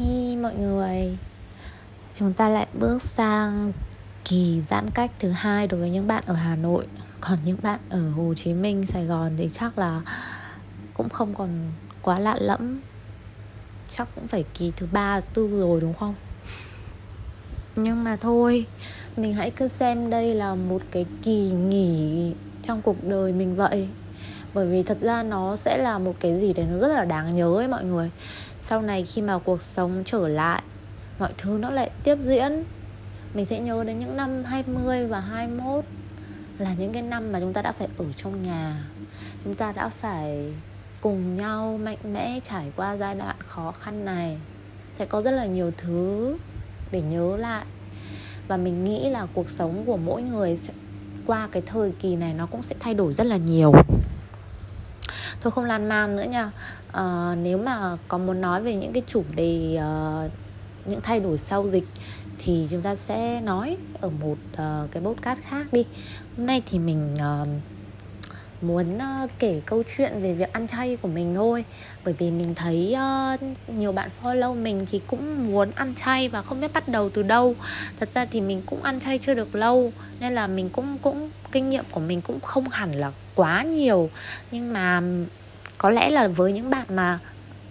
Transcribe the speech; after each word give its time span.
Hi 0.00 0.36
mọi 0.36 0.54
người. 0.54 1.18
Chúng 2.18 2.32
ta 2.32 2.48
lại 2.48 2.66
bước 2.74 3.02
sang 3.02 3.72
kỳ 4.24 4.62
giãn 4.70 4.90
cách 4.90 5.10
thứ 5.18 5.30
hai 5.30 5.66
đối 5.66 5.80
với 5.80 5.90
những 5.90 6.06
bạn 6.06 6.24
ở 6.26 6.34
Hà 6.34 6.56
Nội. 6.56 6.86
Còn 7.20 7.38
những 7.44 7.56
bạn 7.62 7.80
ở 7.90 8.10
Hồ 8.10 8.34
Chí 8.36 8.54
Minh, 8.54 8.86
Sài 8.86 9.04
Gòn 9.04 9.32
thì 9.36 9.50
chắc 9.52 9.78
là 9.78 10.00
cũng 10.94 11.08
không 11.08 11.34
còn 11.34 11.72
quá 12.02 12.18
lạ 12.18 12.36
lẫm. 12.40 12.80
Chắc 13.88 14.08
cũng 14.14 14.28
phải 14.28 14.44
kỳ 14.54 14.72
thứ 14.76 14.86
ba, 14.92 15.20
tư 15.20 15.60
rồi 15.60 15.80
đúng 15.80 15.94
không? 15.94 16.14
Nhưng 17.76 18.04
mà 18.04 18.16
thôi, 18.16 18.66
mình 19.16 19.34
hãy 19.34 19.50
cứ 19.50 19.68
xem 19.68 20.10
đây 20.10 20.34
là 20.34 20.54
một 20.54 20.82
cái 20.90 21.06
kỳ 21.22 21.50
nghỉ 21.50 22.34
trong 22.62 22.82
cuộc 22.82 23.04
đời 23.04 23.32
mình 23.32 23.56
vậy. 23.56 23.88
Bởi 24.54 24.66
vì 24.66 24.82
thật 24.82 24.98
ra 25.00 25.22
nó 25.22 25.56
sẽ 25.56 25.76
là 25.78 25.98
một 25.98 26.14
cái 26.20 26.40
gì 26.40 26.52
đấy 26.52 26.66
nó 26.70 26.78
rất 26.78 26.94
là 26.94 27.04
đáng 27.04 27.34
nhớ 27.34 27.54
ấy 27.56 27.68
mọi 27.68 27.84
người 27.84 28.10
sau 28.70 28.82
này 28.82 29.04
khi 29.04 29.22
mà 29.22 29.38
cuộc 29.38 29.62
sống 29.62 30.02
trở 30.06 30.28
lại, 30.28 30.62
mọi 31.18 31.32
thứ 31.38 31.58
nó 31.60 31.70
lại 31.70 31.90
tiếp 32.04 32.18
diễn. 32.22 32.64
Mình 33.34 33.46
sẽ 33.46 33.60
nhớ 33.60 33.84
đến 33.84 33.98
những 33.98 34.16
năm 34.16 34.44
20 34.44 35.06
và 35.06 35.20
21 35.20 35.84
là 36.58 36.74
những 36.78 36.92
cái 36.92 37.02
năm 37.02 37.32
mà 37.32 37.40
chúng 37.40 37.52
ta 37.52 37.62
đã 37.62 37.72
phải 37.72 37.88
ở 37.98 38.04
trong 38.16 38.42
nhà. 38.42 38.84
Chúng 39.44 39.54
ta 39.54 39.72
đã 39.72 39.88
phải 39.88 40.52
cùng 41.00 41.36
nhau 41.36 41.78
mạnh 41.82 41.98
mẽ 42.12 42.40
trải 42.42 42.72
qua 42.76 42.96
giai 42.96 43.14
đoạn 43.14 43.36
khó 43.46 43.72
khăn 43.72 44.04
này. 44.04 44.38
Sẽ 44.98 45.06
có 45.06 45.20
rất 45.20 45.30
là 45.30 45.46
nhiều 45.46 45.72
thứ 45.76 46.36
để 46.90 47.00
nhớ 47.00 47.36
lại. 47.36 47.64
Và 48.48 48.56
mình 48.56 48.84
nghĩ 48.84 49.08
là 49.08 49.26
cuộc 49.34 49.50
sống 49.50 49.82
của 49.86 49.96
mỗi 49.96 50.22
người 50.22 50.58
qua 51.26 51.48
cái 51.52 51.62
thời 51.66 51.92
kỳ 52.00 52.16
này 52.16 52.34
nó 52.34 52.46
cũng 52.46 52.62
sẽ 52.62 52.74
thay 52.80 52.94
đổi 52.94 53.12
rất 53.12 53.24
là 53.24 53.36
nhiều 53.36 53.72
thôi 55.40 55.50
không 55.50 55.64
lan 55.64 55.88
man 55.88 56.16
nữa 56.16 56.26
nha. 56.30 56.50
Uh, 56.88 57.38
nếu 57.42 57.58
mà 57.58 57.96
có 58.08 58.18
muốn 58.18 58.40
nói 58.40 58.62
về 58.62 58.74
những 58.74 58.92
cái 58.92 59.02
chủ 59.06 59.24
đề 59.34 59.78
uh, 59.78 60.30
những 60.86 61.00
thay 61.00 61.20
đổi 61.20 61.38
sau 61.38 61.66
dịch 61.68 61.86
thì 62.38 62.66
chúng 62.70 62.82
ta 62.82 62.96
sẽ 62.96 63.40
nói 63.40 63.76
ở 64.00 64.10
một 64.20 64.36
uh, 64.52 64.90
cái 64.90 65.02
podcast 65.02 65.40
khác 65.48 65.66
đi. 65.72 65.84
Hôm 66.36 66.46
nay 66.46 66.62
thì 66.70 66.78
mình 66.78 67.14
uh, 67.14 67.48
muốn 68.62 68.96
uh, 68.96 69.30
kể 69.38 69.60
câu 69.66 69.82
chuyện 69.96 70.22
về 70.22 70.34
việc 70.34 70.52
ăn 70.52 70.68
chay 70.68 70.96
của 70.96 71.08
mình 71.08 71.34
thôi. 71.34 71.64
Bởi 72.04 72.14
vì 72.18 72.30
mình 72.30 72.54
thấy 72.54 72.96
uh, 73.34 73.40
nhiều 73.68 73.92
bạn 73.92 74.10
follow 74.22 74.54
mình 74.54 74.86
thì 74.90 75.00
cũng 75.06 75.52
muốn 75.52 75.70
ăn 75.74 75.94
chay 75.94 76.28
và 76.28 76.42
không 76.42 76.60
biết 76.60 76.72
bắt 76.72 76.88
đầu 76.88 77.10
từ 77.10 77.22
đâu. 77.22 77.54
Thật 78.00 78.08
ra 78.14 78.24
thì 78.24 78.40
mình 78.40 78.62
cũng 78.66 78.82
ăn 78.82 79.00
chay 79.00 79.18
chưa 79.18 79.34
được 79.34 79.54
lâu 79.54 79.92
nên 80.20 80.34
là 80.34 80.46
mình 80.46 80.68
cũng 80.68 80.98
cũng 81.02 81.30
kinh 81.52 81.70
nghiệm 81.70 81.84
của 81.90 82.00
mình 82.00 82.20
cũng 82.20 82.40
không 82.40 82.68
hẳn 82.68 82.92
là 82.92 83.12
quá 83.40 83.62
nhiều. 83.62 84.10
Nhưng 84.50 84.72
mà 84.72 85.02
có 85.78 85.90
lẽ 85.90 86.10
là 86.10 86.28
với 86.28 86.52
những 86.52 86.70
bạn 86.70 86.86
mà 86.88 87.18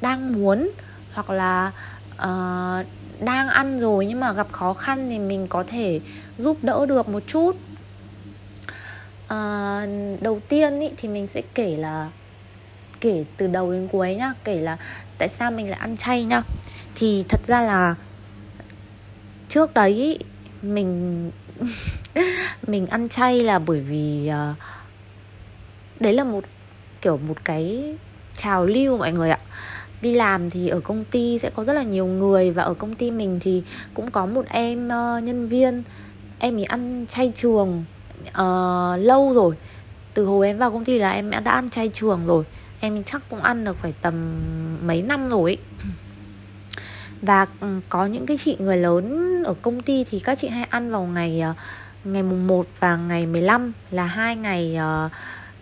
đang 0.02 0.34
muốn 0.34 0.70
hoặc 1.14 1.30
là 1.30 1.72
uh, 2.16 2.86
đang 3.20 3.48
ăn 3.48 3.80
rồi 3.80 4.06
nhưng 4.06 4.20
mà 4.20 4.34
gặp 4.34 4.48
khó 4.52 4.74
khăn 4.74 5.10
thì 5.10 5.20
mình 5.20 5.48
có 5.48 5.64
thể 5.68 6.00
giúp 6.38 6.58
đỡ 6.62 6.86
được 6.86 7.10
một 7.10 7.24
chút. 7.28 7.56
À, 9.28 9.86
đầu 10.22 10.40
tiên 10.50 10.80
ý, 10.80 10.90
thì 10.98 11.10
mình 11.10 11.28
sẽ 11.28 11.42
kể 11.54 11.78
là 11.78 12.10
kể 13.02 13.26
từ 13.38 13.48
đầu 13.48 13.72
đến 13.72 13.88
cuối 13.92 14.16
nhá 14.16 14.34
kể 14.44 14.56
là 14.56 14.78
tại 15.18 15.30
sao 15.30 15.52
mình 15.52 15.70
lại 15.70 15.80
ăn 15.80 15.98
chay 15.98 16.24
nhá. 16.24 16.44
Thì 16.96 17.26
thật 17.30 17.42
ra 17.48 17.62
là 17.62 17.96
trước 19.50 19.74
đấy 19.74 19.92
ý, 19.94 20.18
mình 20.62 21.32
mình 22.68 22.88
ăn 22.88 23.10
chay 23.10 23.44
là 23.44 23.60
bởi 23.60 23.82
vì 23.82 24.32
uh, 24.52 24.58
đấy 26.00 26.14
là 26.14 26.24
một 26.24 26.44
kiểu 27.02 27.18
một 27.18 27.46
cái 27.46 27.96
trào 28.38 28.66
lưu 28.66 28.98
mọi 28.98 29.12
người 29.12 29.30
ạ. 29.30 29.40
Đi 30.02 30.14
làm 30.14 30.50
thì 30.50 30.68
ở 30.68 30.80
công 30.80 31.04
ty 31.06 31.40
sẽ 31.40 31.50
có 31.56 31.64
rất 31.64 31.74
là 31.74 31.84
nhiều 31.84 32.06
người 32.06 32.52
và 32.52 32.64
ở 32.64 32.74
công 32.74 32.96
ty 32.96 33.12
mình 33.12 33.40
thì 33.42 33.64
cũng 33.94 34.12
có 34.12 34.26
một 34.26 34.46
em 34.50 34.88
uh, 34.88 35.24
nhân 35.24 35.48
viên. 35.48 35.84
Em 36.40 36.58
ấy 36.58 36.64
ăn 36.64 37.06
chay 37.10 37.32
trường 37.36 37.84
uh, 38.22 38.34
ờ, 38.34 38.98
lâu 38.98 39.34
rồi. 39.34 39.56
Từ 40.14 40.26
hồi 40.26 40.48
em 40.48 40.58
vào 40.58 40.72
công 40.72 40.86
ty 40.86 41.00
là 41.00 41.12
em 41.12 41.32
đã 41.32 41.52
ăn 41.52 41.70
chay 41.70 41.92
trường 41.94 42.26
rồi. 42.26 42.44
Em 42.80 43.04
chắc 43.04 43.22
cũng 43.30 43.42
ăn 43.42 43.66
được 43.66 43.78
phải 43.78 43.94
tầm 44.02 44.42
mấy 44.86 45.02
năm 45.02 45.30
rồi 45.30 45.52
ấy. 45.52 45.58
và 47.22 47.48
ừ, 47.60 47.80
có 47.90 48.06
những 48.06 48.26
cái 48.26 48.38
chị 48.38 48.56
người 48.60 48.78
lớn 48.78 49.44
ở 49.44 49.54
công 49.62 49.82
ty 49.82 50.04
thì 50.04 50.20
các 50.20 50.40
chị 50.40 50.48
hay 50.48 50.64
ăn 50.64 50.92
vào 50.92 51.04
ngày 51.04 51.42
ờ, 51.42 51.54
ngày 52.04 52.24
mùng 52.24 52.48
1 52.48 52.66
và 52.80 52.98
ngày 52.98 53.26
15 53.26 53.74
là 53.92 54.06
hai 54.06 54.36
ngày 54.36 54.78
uh, 55.06 55.12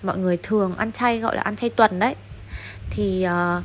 mọi 0.03 0.17
người 0.17 0.37
thường 0.43 0.75
ăn 0.77 0.91
chay 0.91 1.19
gọi 1.19 1.35
là 1.35 1.41
ăn 1.41 1.55
chay 1.55 1.69
tuần 1.69 1.99
đấy. 1.99 2.15
Thì 2.89 3.27
uh, 3.27 3.63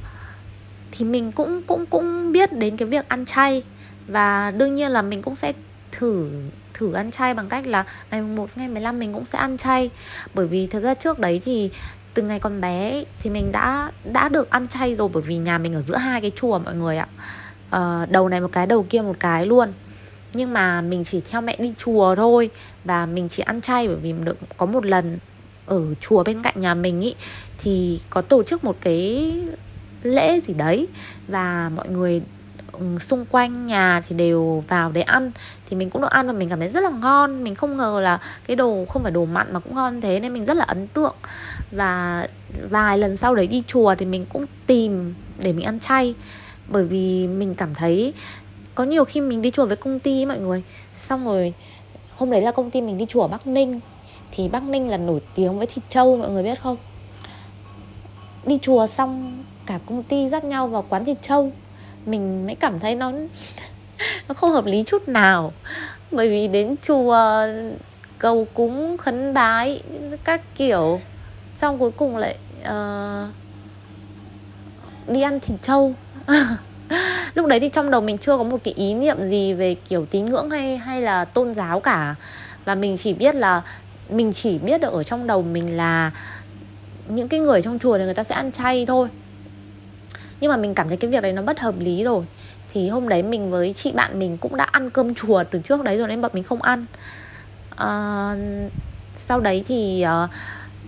thì 0.92 1.04
mình 1.04 1.32
cũng 1.32 1.62
cũng 1.62 1.86
cũng 1.86 2.32
biết 2.32 2.52
đến 2.52 2.76
cái 2.76 2.88
việc 2.88 3.08
ăn 3.08 3.24
chay. 3.24 3.62
Và 4.06 4.50
đương 4.50 4.74
nhiên 4.74 4.90
là 4.90 5.02
mình 5.02 5.22
cũng 5.22 5.36
sẽ 5.36 5.52
thử 5.92 6.30
thử 6.74 6.92
ăn 6.92 7.10
chay 7.10 7.34
bằng 7.34 7.48
cách 7.48 7.66
là 7.66 7.84
ngày 8.10 8.22
1 8.22 8.50
ngày 8.56 8.68
15 8.68 8.98
mình 8.98 9.14
cũng 9.14 9.24
sẽ 9.24 9.38
ăn 9.38 9.56
chay. 9.58 9.90
Bởi 10.34 10.46
vì 10.46 10.66
thật 10.66 10.80
ra 10.80 10.94
trước 10.94 11.18
đấy 11.18 11.40
thì 11.44 11.70
từ 12.14 12.22
ngày 12.22 12.40
còn 12.40 12.60
bé 12.60 13.04
thì 13.20 13.30
mình 13.30 13.52
đã 13.52 13.92
đã 14.04 14.28
được 14.28 14.50
ăn 14.50 14.68
chay 14.68 14.94
rồi 14.94 15.08
bởi 15.12 15.22
vì 15.22 15.36
nhà 15.36 15.58
mình 15.58 15.74
ở 15.74 15.82
giữa 15.82 15.96
hai 15.96 16.20
cái 16.20 16.32
chùa 16.36 16.58
mọi 16.58 16.74
người 16.74 16.96
ạ. 16.96 17.06
À, 17.70 18.06
đầu 18.10 18.28
này 18.28 18.40
một 18.40 18.50
cái 18.52 18.66
đầu 18.66 18.86
kia 18.90 19.02
một 19.02 19.16
cái 19.20 19.46
luôn. 19.46 19.72
Nhưng 20.32 20.52
mà 20.52 20.80
mình 20.80 21.04
chỉ 21.04 21.20
theo 21.30 21.40
mẹ 21.40 21.56
đi 21.58 21.74
chùa 21.78 22.14
thôi 22.14 22.50
và 22.84 23.06
mình 23.06 23.28
chỉ 23.28 23.42
ăn 23.42 23.60
chay 23.60 23.88
bởi 23.88 23.96
vì 23.96 24.12
được 24.12 24.36
có 24.56 24.66
một 24.66 24.86
lần 24.86 25.18
ở 25.66 25.94
chùa 26.00 26.24
bên 26.24 26.42
cạnh 26.42 26.60
nhà 26.60 26.74
mình 26.74 27.00
ý 27.00 27.14
thì 27.58 28.00
có 28.10 28.22
tổ 28.22 28.42
chức 28.42 28.64
một 28.64 28.76
cái 28.80 29.32
lễ 30.02 30.40
gì 30.40 30.54
đấy 30.54 30.88
và 31.28 31.70
mọi 31.76 31.88
người 31.88 32.22
ừ, 32.72 32.98
xung 33.00 33.26
quanh 33.26 33.66
nhà 33.66 34.00
thì 34.08 34.16
đều 34.16 34.64
vào 34.68 34.92
để 34.92 35.02
ăn. 35.02 35.30
Thì 35.70 35.76
mình 35.76 35.90
cũng 35.90 36.02
được 36.02 36.10
ăn 36.10 36.26
và 36.26 36.32
mình 36.32 36.48
cảm 36.48 36.58
thấy 36.58 36.68
rất 36.68 36.80
là 36.80 36.90
ngon. 36.90 37.44
Mình 37.44 37.54
không 37.54 37.76
ngờ 37.76 38.00
là 38.00 38.18
cái 38.46 38.56
đồ 38.56 38.84
không 38.88 39.02
phải 39.02 39.12
đồ 39.12 39.24
mặn 39.24 39.52
mà 39.52 39.60
cũng 39.60 39.74
ngon 39.74 40.00
thế 40.00 40.20
nên 40.20 40.32
mình 40.32 40.44
rất 40.44 40.56
là 40.56 40.64
ấn 40.64 40.86
tượng. 40.86 41.14
Và 41.70 42.26
vài 42.70 42.98
lần 42.98 43.16
sau 43.16 43.34
đấy 43.34 43.46
đi 43.46 43.62
chùa 43.66 43.94
thì 43.94 44.06
mình 44.06 44.26
cũng 44.32 44.46
tìm 44.66 45.14
để 45.38 45.52
mình 45.52 45.64
ăn 45.64 45.80
chay. 45.80 46.14
Bởi 46.68 46.84
vì 46.84 47.26
mình 47.26 47.54
cảm 47.54 47.74
thấy 47.74 48.12
có 48.74 48.84
nhiều 48.84 49.04
khi 49.04 49.20
mình 49.20 49.42
đi 49.42 49.50
chùa 49.50 49.66
với 49.66 49.76
công 49.76 50.00
ty 50.00 50.26
mọi 50.26 50.38
người. 50.38 50.62
Xong 50.96 51.24
rồi 51.24 51.54
hôm 52.16 52.30
đấy 52.30 52.40
là 52.40 52.50
công 52.50 52.70
ty 52.70 52.80
mình 52.80 52.98
đi 52.98 53.06
chùa 53.08 53.22
ở 53.22 53.28
bắc 53.28 53.46
ninh 53.46 53.80
thì 54.32 54.48
bắc 54.48 54.62
ninh 54.62 54.88
là 54.88 54.96
nổi 54.96 55.20
tiếng 55.34 55.58
với 55.58 55.66
thịt 55.66 55.84
trâu 55.88 56.16
mọi 56.16 56.30
người 56.30 56.42
biết 56.42 56.60
không? 56.62 56.76
Đi 58.44 58.58
chùa 58.62 58.86
xong 58.86 59.42
cả 59.66 59.78
công 59.86 60.02
ty 60.02 60.28
dắt 60.28 60.44
nhau 60.44 60.68
vào 60.68 60.84
quán 60.88 61.04
thịt 61.04 61.16
trâu. 61.22 61.52
Mình 62.06 62.46
mới 62.46 62.54
cảm 62.54 62.80
thấy 62.80 62.94
nó 62.94 63.12
nó 64.28 64.34
không 64.34 64.50
hợp 64.50 64.64
lý 64.66 64.82
chút 64.86 65.08
nào. 65.08 65.52
Bởi 66.10 66.28
vì 66.28 66.48
đến 66.48 66.74
chùa 66.82 67.46
cầu 68.18 68.46
cúng 68.54 68.96
khấn 68.98 69.34
bái 69.34 69.82
các 70.24 70.40
kiểu. 70.54 71.00
Xong 71.56 71.78
cuối 71.78 71.90
cùng 71.90 72.16
lại 72.16 72.36
uh, 72.62 73.28
đi 75.08 75.22
ăn 75.22 75.40
thịt 75.40 75.62
trâu. 75.62 75.94
Lúc 77.34 77.46
đấy 77.46 77.60
thì 77.60 77.68
trong 77.68 77.90
đầu 77.90 78.00
mình 78.00 78.18
chưa 78.18 78.36
có 78.36 78.42
một 78.42 78.58
cái 78.64 78.74
ý 78.74 78.94
niệm 78.94 79.30
gì 79.30 79.52
về 79.52 79.74
kiểu 79.88 80.06
tín 80.06 80.26
ngưỡng 80.26 80.50
hay 80.50 80.76
hay 80.76 81.02
là 81.02 81.24
tôn 81.24 81.54
giáo 81.54 81.80
cả. 81.80 82.14
Và 82.64 82.74
mình 82.74 82.96
chỉ 82.98 83.12
biết 83.14 83.34
là 83.34 83.62
mình 84.12 84.32
chỉ 84.32 84.58
biết 84.58 84.80
được 84.80 84.92
ở 84.92 85.02
trong 85.02 85.26
đầu 85.26 85.42
mình 85.42 85.76
là 85.76 86.10
những 87.08 87.28
cái 87.28 87.40
người 87.40 87.62
trong 87.62 87.78
chùa 87.78 87.98
thì 87.98 88.04
người 88.04 88.14
ta 88.14 88.24
sẽ 88.24 88.34
ăn 88.34 88.52
chay 88.52 88.86
thôi. 88.86 89.08
Nhưng 90.40 90.50
mà 90.50 90.56
mình 90.56 90.74
cảm 90.74 90.88
thấy 90.88 90.96
cái 90.96 91.10
việc 91.10 91.22
đấy 91.22 91.32
nó 91.32 91.42
bất 91.42 91.60
hợp 91.60 91.74
lý 91.78 92.04
rồi. 92.04 92.24
Thì 92.72 92.88
hôm 92.88 93.08
đấy 93.08 93.22
mình 93.22 93.50
với 93.50 93.72
chị 93.72 93.92
bạn 93.92 94.18
mình 94.18 94.36
cũng 94.36 94.56
đã 94.56 94.64
ăn 94.64 94.90
cơm 94.90 95.14
chùa 95.14 95.44
từ 95.50 95.58
trước 95.58 95.84
đấy 95.84 95.98
rồi 95.98 96.08
nên 96.08 96.20
bọn 96.20 96.30
mình 96.34 96.44
không 96.44 96.62
ăn. 96.62 96.84
À, 97.76 98.36
sau 99.16 99.40
đấy 99.40 99.64
thì 99.68 100.04
uh, 100.24 100.30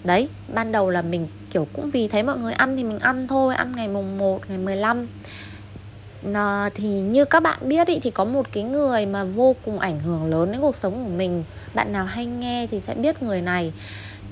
đấy 0.04 0.28
ban 0.54 0.72
đầu 0.72 0.90
là 0.90 1.02
mình 1.02 1.28
kiểu 1.50 1.66
cũng 1.72 1.90
vì 1.90 2.08
thấy 2.08 2.22
mọi 2.22 2.38
người 2.38 2.52
ăn 2.52 2.76
thì 2.76 2.84
mình 2.84 2.98
ăn 2.98 3.26
thôi 3.26 3.54
ăn 3.54 3.72
ngày 3.76 3.88
mùng 3.88 4.18
1, 4.18 4.40
ngày 4.48 4.58
15 4.58 5.06
à, 6.32 6.70
thì 6.74 6.88
như 6.88 7.24
các 7.24 7.42
bạn 7.42 7.58
biết 7.68 7.86
ý, 7.86 7.98
thì 8.00 8.10
có 8.10 8.24
một 8.24 8.46
cái 8.52 8.62
người 8.62 9.06
mà 9.06 9.24
vô 9.24 9.56
cùng 9.64 9.78
ảnh 9.78 10.00
hưởng 10.00 10.30
lớn 10.30 10.52
đến 10.52 10.60
cuộc 10.60 10.76
sống 10.76 11.04
của 11.04 11.10
mình. 11.10 11.44
Bạn 11.74 11.92
nào 11.92 12.04
hay 12.04 12.26
nghe 12.26 12.66
thì 12.70 12.80
sẽ 12.80 12.94
biết 12.94 13.22
người 13.22 13.40
này. 13.40 13.72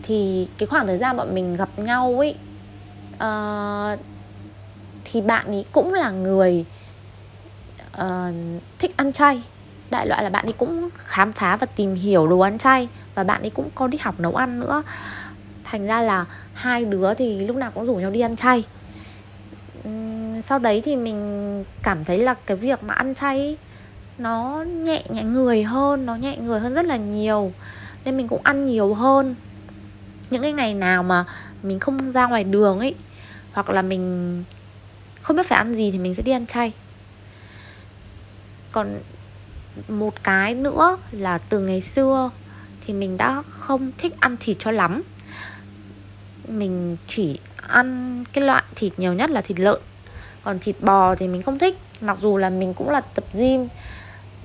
Thì 0.03 0.49
cái 0.59 0.67
khoảng 0.67 0.87
thời 0.87 0.99
gian 0.99 1.17
bọn 1.17 1.35
mình 1.35 1.57
gặp 1.57 1.69
nhau 1.77 2.19
ấy 2.19 2.35
uh, 3.15 3.19
ờ, 3.19 3.97
thì 5.05 5.21
bạn 5.21 5.47
ấy 5.47 5.65
cũng 5.73 5.95
là 5.95 6.11
người 6.11 6.65
uh, 7.97 8.35
thích 8.79 8.97
ăn 8.97 9.13
chay. 9.13 9.43
Đại 9.91 10.07
loại 10.07 10.23
là 10.23 10.31
bạn 10.31 10.47
ấy 10.47 10.53
cũng 10.53 10.89
khám 10.97 11.33
phá 11.33 11.57
và 11.57 11.67
tìm 11.67 11.95
hiểu 11.95 12.27
đồ 12.27 12.39
ăn 12.39 12.59
chay 12.59 12.89
và 13.15 13.25
bạn 13.25 13.41
ấy 13.41 13.51
cũng 13.51 13.69
có 13.75 13.87
đi 13.87 13.99
học 14.01 14.21
nấu 14.21 14.35
ăn 14.35 14.61
nữa. 14.61 14.83
Thành 15.65 15.87
ra 15.87 16.03
là 16.03 16.25
hai 16.55 16.85
đứa 16.85 17.15
thì 17.15 17.47
lúc 17.47 17.57
nào 17.57 17.71
cũng 17.71 17.85
rủ 17.85 17.95
nhau 17.95 18.11
đi 18.11 18.21
ăn 18.21 18.37
chay 18.37 18.65
sau 20.43 20.59
đấy 20.59 20.83
thì 20.85 20.97
mình 20.97 21.65
cảm 21.83 22.05
thấy 22.05 22.19
là 22.19 22.35
cái 22.35 22.57
việc 22.57 22.85
mà 22.85 22.95
ăn 22.95 23.15
chay 23.15 23.57
nó 24.19 24.65
nhẹ 24.69 25.03
nhẹ 25.09 25.23
người 25.23 25.63
hơn, 25.63 26.07
nó 26.07 26.17
nhẹ 26.17 26.37
người 26.37 26.61
hơn 26.61 26.75
rất 26.75 26.87
là 26.87 26.97
nhiều. 26.97 27.53
Nên 28.05 28.17
mình 28.17 28.29
cũng 28.29 28.41
ăn 28.45 28.67
nhiều 28.67 28.95
hơn. 28.95 29.35
Những 30.31 30.43
cái 30.43 30.53
ngày 30.53 30.75
nào 30.75 31.03
mà 31.03 31.25
mình 31.63 31.79
không 31.79 32.11
ra 32.11 32.27
ngoài 32.27 32.45
đường 32.45 32.79
ấy 32.79 32.95
hoặc 33.53 33.71
là 33.71 33.83
mình 33.83 34.45
không 35.23 35.37
biết 35.37 35.47
phải 35.47 35.59
ăn 35.59 35.75
gì 35.75 35.91
thì 35.91 35.99
mình 35.99 36.15
sẽ 36.15 36.23
đi 36.23 36.33
ăn 36.33 36.47
chay. 36.47 36.73
Còn 38.73 38.99
một 39.89 40.23
cái 40.23 40.55
nữa 40.55 40.99
là 41.13 41.39
từ 41.39 41.61
ngày 41.61 41.81
xưa 41.81 42.31
thì 42.87 42.95
mình 42.95 43.17
đã 43.17 43.43
không 43.49 43.93
thích 43.99 44.15
ăn 44.21 44.37
thịt 44.41 44.57
cho 44.61 44.71
lắm. 44.71 45.03
Mình 46.49 46.97
chỉ 47.07 47.39
ăn 47.57 48.25
cái 48.33 48.45
loại 48.45 48.63
thịt 48.75 48.93
nhiều 48.97 49.13
nhất 49.13 49.31
là 49.31 49.41
thịt 49.41 49.61
lợn 49.61 49.81
còn 50.45 50.59
thịt 50.59 50.77
bò 50.81 51.15
thì 51.15 51.29
mình 51.29 51.43
không 51.43 51.59
thích. 51.59 51.79
Mặc 52.01 52.19
dù 52.21 52.37
là 52.37 52.51
mình 52.51 52.75
cũng 52.75 52.91
là 52.91 53.01
tập 53.01 53.25
gym 53.35 53.69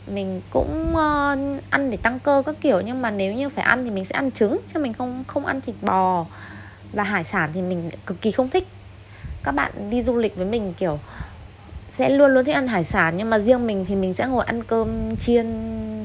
mình 0.07 0.41
cũng 0.49 0.91
uh, 0.91 1.63
ăn 1.69 1.91
để 1.91 1.97
tăng 1.97 2.19
cơ 2.19 2.43
các 2.45 2.55
kiểu 2.61 2.81
nhưng 2.81 3.01
mà 3.01 3.11
nếu 3.11 3.33
như 3.33 3.49
phải 3.49 3.63
ăn 3.63 3.85
thì 3.85 3.91
mình 3.91 4.05
sẽ 4.05 4.15
ăn 4.15 4.31
trứng 4.31 4.57
chứ 4.73 4.79
mình 4.79 4.93
không 4.93 5.23
không 5.27 5.45
ăn 5.45 5.61
thịt 5.61 5.75
bò. 5.81 6.25
Và 6.93 7.03
hải 7.03 7.23
sản 7.23 7.51
thì 7.53 7.61
mình 7.61 7.89
cực 8.05 8.21
kỳ 8.21 8.31
không 8.31 8.49
thích. 8.49 8.67
Các 9.43 9.51
bạn 9.51 9.71
đi 9.89 10.03
du 10.03 10.17
lịch 10.17 10.35
với 10.35 10.45
mình 10.45 10.73
kiểu 10.77 10.99
sẽ 11.89 12.09
luôn 12.09 12.33
luôn 12.33 12.45
thích 12.45 12.55
ăn 12.55 12.67
hải 12.67 12.83
sản 12.83 13.17
nhưng 13.17 13.29
mà 13.29 13.39
riêng 13.39 13.67
mình 13.67 13.85
thì 13.85 13.95
mình 13.95 14.13
sẽ 14.13 14.27
ngồi 14.27 14.45
ăn 14.45 14.63
cơm 14.63 15.15
chiên 15.15 15.45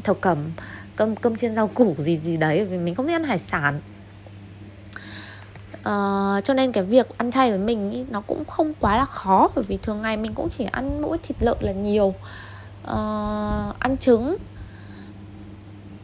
thập 0.05 0.21
cẩm 0.21 0.39
cơm 0.97 1.17
cơm 1.17 1.37
chiên 1.37 1.55
rau 1.55 1.69
củ 1.69 1.95
gì 1.99 2.19
gì 2.19 2.37
đấy 2.37 2.65
vì 2.65 2.79
mình 2.79 2.95
không 2.95 3.07
thích 3.07 3.15
ăn 3.15 3.25
hải 3.25 3.39
sản 3.39 3.81
uh, 5.89 6.45
cho 6.45 6.55
nên 6.55 6.73
cái 6.73 6.85
việc 6.85 7.19
ăn 7.19 7.31
chay 7.31 7.51
với 7.51 7.59
mình 7.59 7.91
ý, 7.91 8.05
nó 8.11 8.21
cũng 8.21 8.45
không 8.45 8.73
quá 8.81 8.97
là 8.97 9.05
khó 9.05 9.49
bởi 9.55 9.65
vì 9.69 9.77
thường 9.77 10.03
ngày 10.03 10.17
mình 10.17 10.35
cũng 10.35 10.49
chỉ 10.51 10.65
ăn 10.65 11.03
mỗi 11.03 11.19
thịt 11.19 11.37
lợn 11.41 11.57
là 11.61 11.73
nhiều. 11.73 12.15
Uh, 12.85 13.79
ăn 13.79 13.97
trứng 14.01 14.37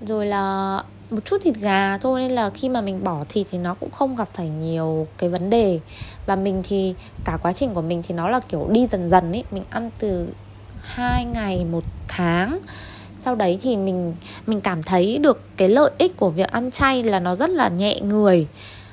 rồi 0.06 0.26
là 0.26 0.82
một 1.10 1.24
chút 1.24 1.36
thịt 1.42 1.54
gà 1.54 1.98
thôi 1.98 2.20
nên 2.20 2.30
là 2.30 2.50
khi 2.50 2.68
mà 2.68 2.80
mình 2.80 3.04
bỏ 3.04 3.24
thịt 3.28 3.46
thì 3.50 3.58
nó 3.58 3.74
cũng 3.74 3.90
không 3.90 4.16
gặp 4.16 4.28
phải 4.34 4.48
nhiều 4.48 5.06
cái 5.18 5.30
vấn 5.30 5.50
đề. 5.50 5.80
Và 6.26 6.36
mình 6.36 6.62
thì 6.68 6.94
cả 7.24 7.38
quá 7.42 7.52
trình 7.52 7.74
của 7.74 7.82
mình 7.82 8.02
thì 8.08 8.14
nó 8.14 8.28
là 8.28 8.40
kiểu 8.40 8.68
đi 8.70 8.86
dần 8.86 9.10
dần 9.10 9.32
ấy 9.32 9.44
mình 9.50 9.64
ăn 9.70 9.90
từ 9.98 10.28
hai 10.80 11.24
ngày 11.24 11.64
một 11.64 11.84
tháng. 12.08 12.58
Sau 13.18 13.34
đấy 13.34 13.58
thì 13.62 13.76
mình 13.76 14.14
mình 14.46 14.60
cảm 14.60 14.82
thấy 14.82 15.18
được 15.18 15.42
cái 15.56 15.68
lợi 15.68 15.90
ích 15.98 16.16
của 16.16 16.30
việc 16.30 16.50
ăn 16.50 16.70
chay 16.70 17.02
là 17.02 17.20
nó 17.20 17.34
rất 17.34 17.50
là 17.50 17.68
nhẹ 17.68 18.00
người 18.00 18.46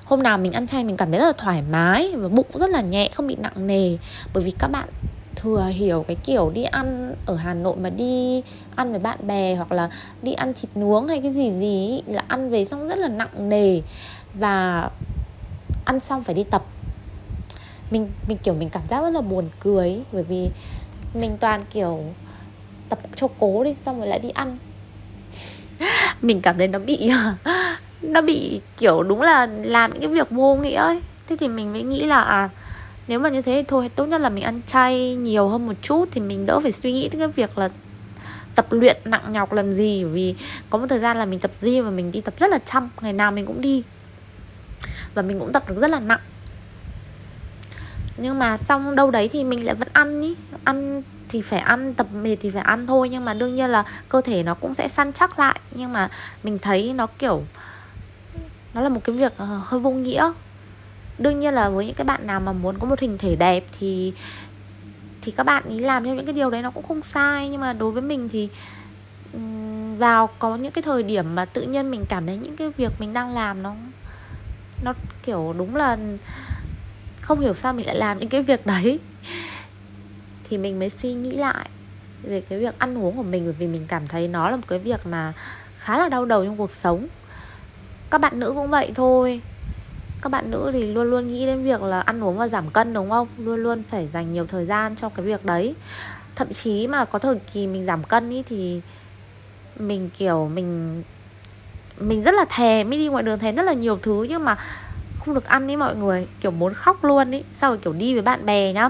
hôm 0.06 0.24
nào 0.24 0.38
mình 0.38 0.52
ăn 0.52 0.68
chay 0.68 0.84
mình 0.84 0.98
cảm 0.98 1.12
thấy 1.12 1.20
rất 1.20 1.26
là 1.26 1.34
thoải 1.38 1.62
mái 1.72 2.12
và 2.16 2.28
bụng 2.28 2.48
rất 2.54 2.70
là 2.70 2.82
nhẹ, 2.82 3.10
không 3.14 3.28
bị 3.28 3.36
nặng 3.40 3.68
nề. 3.68 3.98
Bởi 4.34 4.44
vì 4.44 4.52
các 4.52 4.68
bạn 4.68 4.88
thừa 5.36 5.72
hiểu 5.74 6.06
cái 6.08 6.18
kiểu 6.26 6.52
đi 6.54 6.64
ăn 6.64 7.16
ở 7.26 7.36
Hà 7.36 7.54
Nội 7.54 7.76
mà 7.76 7.90
đi 7.90 8.42
ăn 8.76 8.92
với 8.92 9.00
bạn 9.00 9.28
bè 9.28 9.56
hoặc 9.56 9.72
là 9.72 9.90
đi 10.22 10.34
ăn 10.34 10.54
thịt 10.54 10.78
nướng 10.78 11.08
hay 11.08 11.22
cái 11.22 11.32
gì 11.32 11.52
gì 11.52 12.02
là 12.08 12.24
ăn 12.28 12.50
về 12.50 12.66
xong 12.66 12.88
rất 12.88 12.98
là 12.98 13.08
nặng 13.08 13.50
nề 13.50 13.82
và 14.34 14.90
ăn 15.86 16.00
xong 16.00 16.24
phải 16.24 16.36
đi 16.36 16.44
tập. 16.44 16.64
Mình 17.92 18.12
mình 18.28 18.38
kiểu 18.38 18.54
mình 18.54 18.70
cảm 18.70 18.84
giác 18.90 19.02
rất 19.02 19.10
là 19.10 19.22
buồn 19.22 19.50
cười 19.60 20.00
bởi 20.12 20.24
vì 20.24 20.50
mình 21.14 21.38
toàn 21.40 21.64
kiểu 21.74 22.04
tập 22.90 23.00
cho 23.16 23.28
cố 23.40 23.64
đi, 23.64 23.76
xong 23.76 24.00
rồi 24.00 24.08
lại 24.08 24.20
đi 24.20 24.30
ăn. 24.30 24.58
Mình 26.22 26.42
cảm 26.42 26.58
thấy 26.58 26.68
nó 26.68 26.80
bị 26.80 27.12
nó 28.02 28.22
bị, 28.22 28.62
kiểu, 28.78 29.04
đúng 29.04 29.22
là 29.22 29.48
làm 29.64 29.92
những 29.92 30.02
cái 30.02 30.10
việc 30.10 30.32
vô 30.32 30.56
nghĩa 30.56 30.76
ấy. 30.76 31.02
Thế 31.28 31.36
thì 31.40 31.48
mình 31.48 31.74
mới 31.74 31.84
nghĩ 31.84 32.06
là 32.06 32.22
à 32.22 32.50
nếu 33.08 33.20
mà 33.20 33.30
như 33.30 33.42
thế 33.42 33.54
thì 33.54 33.64
thôi, 33.68 33.90
tốt 33.96 34.06
nhất 34.06 34.22
là 34.22 34.30
mình 34.30 34.44
ăn 34.44 34.62
chay 34.66 35.16
nhiều 35.16 35.48
hơn 35.48 35.66
một 35.66 35.74
chút 35.82 36.06
thì 36.12 36.22
mình 36.22 36.46
đỡ 36.46 36.60
phải 36.60 36.72
suy 36.72 36.92
nghĩ 36.94 37.10
đến 37.10 37.20
cái 37.20 37.28
việc 37.28 37.58
là 37.58 37.70
tập 38.56 38.68
luyện 38.70 38.98
nặng 39.06 39.34
nhọc 39.34 39.54
làm 39.54 39.74
gì. 39.74 40.04
Vì 40.04 40.36
có 40.70 40.78
một 40.78 40.86
thời 40.90 41.00
gian 41.00 41.18
là 41.18 41.26
mình 41.26 41.40
tập 41.40 41.52
gym 41.62 41.86
và 41.86 41.92
mình 41.92 42.12
đi 42.12 42.22
tập 42.22 42.34
rất 42.40 42.50
là 42.50 42.60
chăm. 42.66 42.90
Ngày 43.02 43.14
nào 43.14 43.32
mình 43.32 43.46
cũng 43.46 43.62
đi. 43.62 43.84
Và 45.14 45.22
mình 45.22 45.40
cũng 45.40 45.54
tập 45.54 45.70
được 45.70 45.76
rất 45.82 45.88
là 45.88 46.00
nặng. 46.00 46.20
Nhưng 48.18 48.40
mà 48.40 48.58
xong 48.58 48.96
đâu 48.96 49.12
đấy 49.12 49.28
thì 49.28 49.44
mình 49.44 49.66
lại 49.66 49.76
vẫn 49.76 49.88
ăn 49.94 50.22
ý 50.22 50.36
ăn 50.64 51.02
thì 51.30 51.42
phải 51.42 51.60
ăn, 51.60 51.94
tập 51.94 52.08
mệt 52.14 52.36
thì 52.42 52.50
phải 52.50 52.62
ăn 52.62 52.88
thôi. 52.88 53.10
Nhưng 53.10 53.26
mà 53.26 53.34
đương 53.34 53.56
nhiên 53.56 53.70
là 53.70 53.84
cơ 54.10 54.22
thể 54.22 54.44
nó 54.44 54.54
cũng 54.54 54.74
sẽ 54.74 54.88
săn 54.88 55.14
chắc 55.14 55.40
lại. 55.40 55.60
Nhưng 55.72 55.94
mà 55.94 56.10
mình 56.44 56.60
thấy 56.60 56.94
nó, 56.94 57.08
kiểu 57.08 57.44
nó 58.76 58.82
là 58.82 58.90
một 58.90 59.02
cái 59.04 59.16
việc 59.16 59.34
ờ, 59.38 59.46
hơi 59.46 59.80
vô 59.80 59.92
nghĩa. 59.92 60.32
Đương 61.18 61.40
nhiên 61.40 61.54
là 61.54 61.70
với 61.70 61.86
những 61.86 61.96
cái 61.96 62.06
bạn 62.06 62.28
nào 62.28 62.40
mà 62.40 62.52
muốn 62.52 62.80
có 62.80 62.88
một 62.88 63.00
hình 63.00 63.18
thể 63.18 63.36
đẹp 63.36 63.64
thì 63.80 64.14
thì 65.22 65.32
các 65.32 65.44
bạn 65.44 65.64
ý 65.70 65.80
làm 65.80 66.04
theo 66.04 66.16
những 66.16 66.26
cái 66.26 66.34
điều 66.34 66.50
đấy 66.50 66.62
nó 66.62 66.72
cũng 66.72 66.88
không 66.88 67.02
sai. 67.02 67.50
Nhưng 67.50 67.62
mà 67.62 67.74
đối 67.74 67.92
với 67.92 68.02
mình 68.02 68.30
thì 68.30 68.50
vào 69.98 70.30
có 70.40 70.56
những 70.56 70.72
cái 70.72 70.82
thời 70.82 71.04
điểm 71.04 71.36
mà 71.36 71.46
tự 71.46 71.62
nhiên 71.62 71.92
mình 71.92 72.06
cảm 72.10 72.28
thấy 72.28 72.38
những 72.38 72.56
cái 72.56 72.72
việc 72.78 72.92
mình 73.00 73.14
đang 73.14 73.34
làm 73.34 73.64
nó 73.64 73.76
nó 74.84 74.94
kiểu 75.24 75.56
đúng 75.58 75.76
là 75.76 75.98
không 77.22 77.40
hiểu 77.40 77.54
sao 77.54 77.74
mình 77.74 77.86
lại 77.86 77.96
làm 77.96 78.20
những 78.20 78.30
cái 78.30 78.44
việc 78.44 78.66
đấy. 78.66 79.00
Thì 80.50 80.58
mình 80.58 80.80
mới 80.80 80.90
suy 80.90 81.14
nghĩ 81.14 81.32
lại 81.32 81.70
về 82.24 82.42
cái 82.42 82.60
việc 82.60 82.80
ăn 82.80 82.98
uống 82.98 83.18
của 83.18 83.24
mình, 83.24 83.44
bởi 83.44 83.54
vì 83.54 83.68
mình 83.68 83.86
cảm 83.88 84.08
thấy 84.08 84.28
nó 84.28 84.50
là 84.50 84.56
một 84.56 84.68
cái 84.68 84.80
việc 84.80 85.08
mà 85.08 85.34
khá 85.78 85.98
là 85.98 86.10
đau 86.10 86.26
đầu 86.26 86.46
trong 86.46 86.58
cuộc 86.58 86.72
sống 86.72 87.08
các 88.10 88.22
bạn 88.22 88.40
nữ 88.40 88.54
cũng 88.56 88.70
vậy 88.70 88.92
thôi. 88.96 89.42
Các 90.22 90.32
bạn 90.32 90.52
nữ 90.52 90.70
thì 90.74 90.94
luôn 90.94 91.10
luôn 91.10 91.28
nghĩ 91.28 91.46
đến 91.46 91.64
việc 91.64 91.82
là 91.82 92.02
ăn 92.02 92.24
uống 92.24 92.38
và 92.38 92.48
giảm 92.48 92.70
cân, 92.70 92.94
đúng 92.94 93.10
không? 93.10 93.28
Luôn 93.38 93.64
luôn 93.64 93.84
phải 93.88 94.08
dành 94.14 94.34
nhiều 94.34 94.46
thời 94.46 94.66
gian 94.66 94.96
cho 94.96 95.10
cái 95.10 95.26
việc 95.26 95.46
đấy. 95.46 95.76
Thậm 96.36 96.54
chí 96.54 96.88
mà 96.88 97.06
có 97.06 97.20
thời 97.20 97.36
kỳ 97.54 97.68
mình 97.68 97.86
giảm 97.86 98.04
cân 98.04 98.30
ý 98.30 98.44
thì 98.44 98.82
mình, 99.80 100.10
kiểu, 100.18 100.50
mình 100.54 101.04
mình 102.00 102.24
rất 102.24 102.36
là 102.36 102.46
thèm 102.50 102.90
mới 102.90 103.00
đi 103.00 103.08
ngoài 103.08 103.24
đường 103.24 103.40
thèm 103.40 103.56
rất 103.56 103.64
là 103.64 103.74
nhiều 103.74 104.00
thứ 104.02 104.24
nhưng 104.30 104.46
mà 104.46 104.58
không 105.20 105.34
được 105.34 105.46
ăn 105.46 105.68
ý 105.68 105.76
mọi 105.76 105.96
người. 105.96 106.28
Kiểu 106.42 106.52
muốn 106.52 106.74
khóc 106.74 107.04
luôn 107.04 107.32
ý 107.32 107.44
sau 107.58 107.70
rồi, 107.70 107.78
kiểu, 107.78 107.94
đi 107.94 108.14
với 108.14 108.22
bạn 108.22 108.46
bè 108.46 108.74
nhá. 108.74 108.90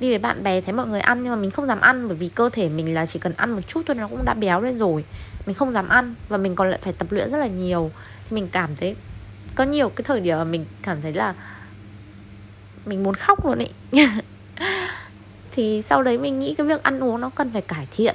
Đi 0.00 0.08
với 0.08 0.18
bạn 0.18 0.42
bè 0.42 0.60
thấy 0.60 0.74
mọi 0.74 0.86
người 0.86 1.00
ăn 1.00 1.22
nhưng 1.22 1.32
mà 1.32 1.36
mình 1.36 1.50
không 1.50 1.66
dám 1.66 1.80
ăn 1.80 2.08
bởi 2.08 2.16
vì 2.16 2.28
cơ 2.28 2.48
thể 2.52 2.68
mình 2.68 2.94
là 2.94 3.06
chỉ 3.06 3.18
cần 3.18 3.32
ăn 3.36 3.50
một 3.50 3.60
chút 3.66 3.82
thôi 3.86 3.96
nó 4.00 4.08
cũng 4.08 4.24
đã 4.24 4.34
béo 4.34 4.60
lên 4.60 4.78
rồi. 4.78 5.04
Mình 5.46 5.56
không 5.56 5.72
dám 5.72 5.88
ăn 5.88 6.14
và 6.28 6.36
mình 6.36 6.54
còn 6.54 6.70
lại 6.70 6.78
phải 6.82 6.92
tập 6.92 7.06
luyện 7.10 7.32
rất 7.32 7.38
là 7.38 7.46
nhiều 7.46 7.90
mình 8.32 8.48
cảm 8.52 8.76
thấy 8.76 8.96
có 9.54 9.64
nhiều 9.64 9.88
cái 9.88 10.04
thời 10.04 10.20
điểm 10.20 10.38
mà 10.38 10.44
mình 10.44 10.64
cảm 10.82 11.02
thấy 11.02 11.12
là 11.12 11.34
mình 12.86 13.02
muốn 13.02 13.14
khóc 13.14 13.46
luôn 13.46 13.58
ý 13.58 13.68
thì 15.52 15.82
sau 15.82 16.02
đấy 16.02 16.18
mình 16.18 16.38
nghĩ 16.38 16.54
cái 16.54 16.66
việc 16.66 16.82
ăn 16.82 17.00
uống 17.00 17.20
nó 17.20 17.30
cần 17.34 17.50
phải 17.52 17.62
cải 17.62 17.86
thiện. 17.96 18.14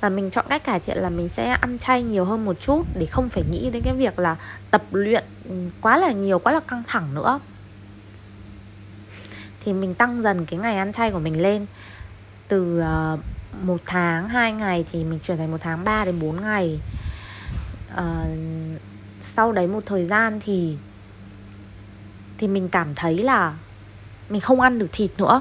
Và 0.00 0.08
mình 0.08 0.30
chọn 0.30 0.44
cách 0.48 0.64
cải 0.64 0.80
thiện 0.80 0.98
là 0.98 1.10
mình 1.10 1.28
sẽ 1.28 1.48
ăn 1.48 1.78
chay 1.78 2.02
nhiều 2.02 2.24
hơn 2.24 2.44
một 2.44 2.56
chút 2.60 2.82
để 2.98 3.06
không 3.06 3.28
phải 3.28 3.42
nghĩ 3.50 3.70
đến 3.70 3.82
cái 3.82 3.94
việc 3.94 4.18
là 4.18 4.36
tập 4.70 4.82
luyện 4.92 5.24
ừ, 5.48 5.54
quá 5.80 5.96
là 5.96 6.12
nhiều, 6.12 6.38
quá 6.38 6.52
là 6.52 6.60
căng 6.60 6.82
thẳng 6.86 7.14
nữa. 7.14 7.40
Thì 9.64 9.72
mình 9.72 9.94
tăng 9.94 10.22
dần 10.22 10.46
cái 10.46 10.58
ngày 10.58 10.76
ăn 10.76 10.92
chay 10.92 11.10
của 11.10 11.18
mình 11.18 11.42
lên. 11.42 11.66
Từ 12.48 12.80
ờ, 12.80 13.18
một 13.62 13.80
tháng, 13.86 14.28
hai 14.28 14.52
ngày 14.52 14.84
thì 14.92 15.04
mình 15.04 15.18
chuyển 15.18 15.38
thành 15.38 15.50
một 15.50 15.58
tháng 15.60 15.84
3 15.84 16.04
đến 16.04 16.20
4 16.20 16.40
ngày 16.40 16.80
uh, 17.94 18.80
sau 19.20 19.52
đấy 19.52 19.66
một 19.66 19.86
thời 19.86 20.04
gian 20.04 20.40
thì 20.40 20.76
thì 22.38 22.48
mình 22.48 22.68
cảm 22.68 22.94
thấy 22.94 23.18
là 23.18 23.54
mình 24.28 24.40
không 24.40 24.60
ăn 24.60 24.78
được 24.78 24.88
thịt 24.92 25.10
nữa. 25.18 25.40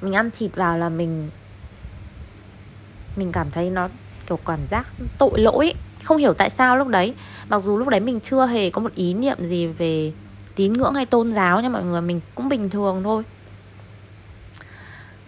Mình 0.00 0.12
ăn 0.12 0.30
thịt 0.38 0.54
vào 0.54 0.78
là 0.78 0.88
mình 0.88 1.30
mình 3.16 3.32
cảm 3.32 3.50
thấy 3.50 3.70
nó 3.70 3.88
kiểu 4.26 4.36
cảm 4.36 4.60
giác 4.70 4.86
tội 5.18 5.40
lỗi. 5.40 5.74
Không 6.04 6.16
hiểu 6.16 6.34
tại 6.34 6.50
sao 6.50 6.76
lúc 6.76 6.88
đấy 6.88 7.14
mặc 7.48 7.62
dù 7.62 7.78
lúc 7.78 7.88
đấy 7.88 8.00
mình 8.00 8.20
chưa 8.20 8.46
hề 8.46 8.70
có 8.70 8.80
một 8.80 8.94
ý 8.94 9.14
niệm 9.14 9.44
gì 9.44 9.66
về 9.66 10.12
tín 10.54 10.72
ngưỡng 10.72 10.94
hay 10.94 11.06
tôn 11.06 11.32
giáo 11.32 11.60
nha 11.60 11.68
mọi 11.68 11.84
người 11.84 12.00
mình 12.00 12.20
cũng 12.34 12.48
bình 12.48 12.70
thường 12.70 13.02
thôi. 13.04 13.22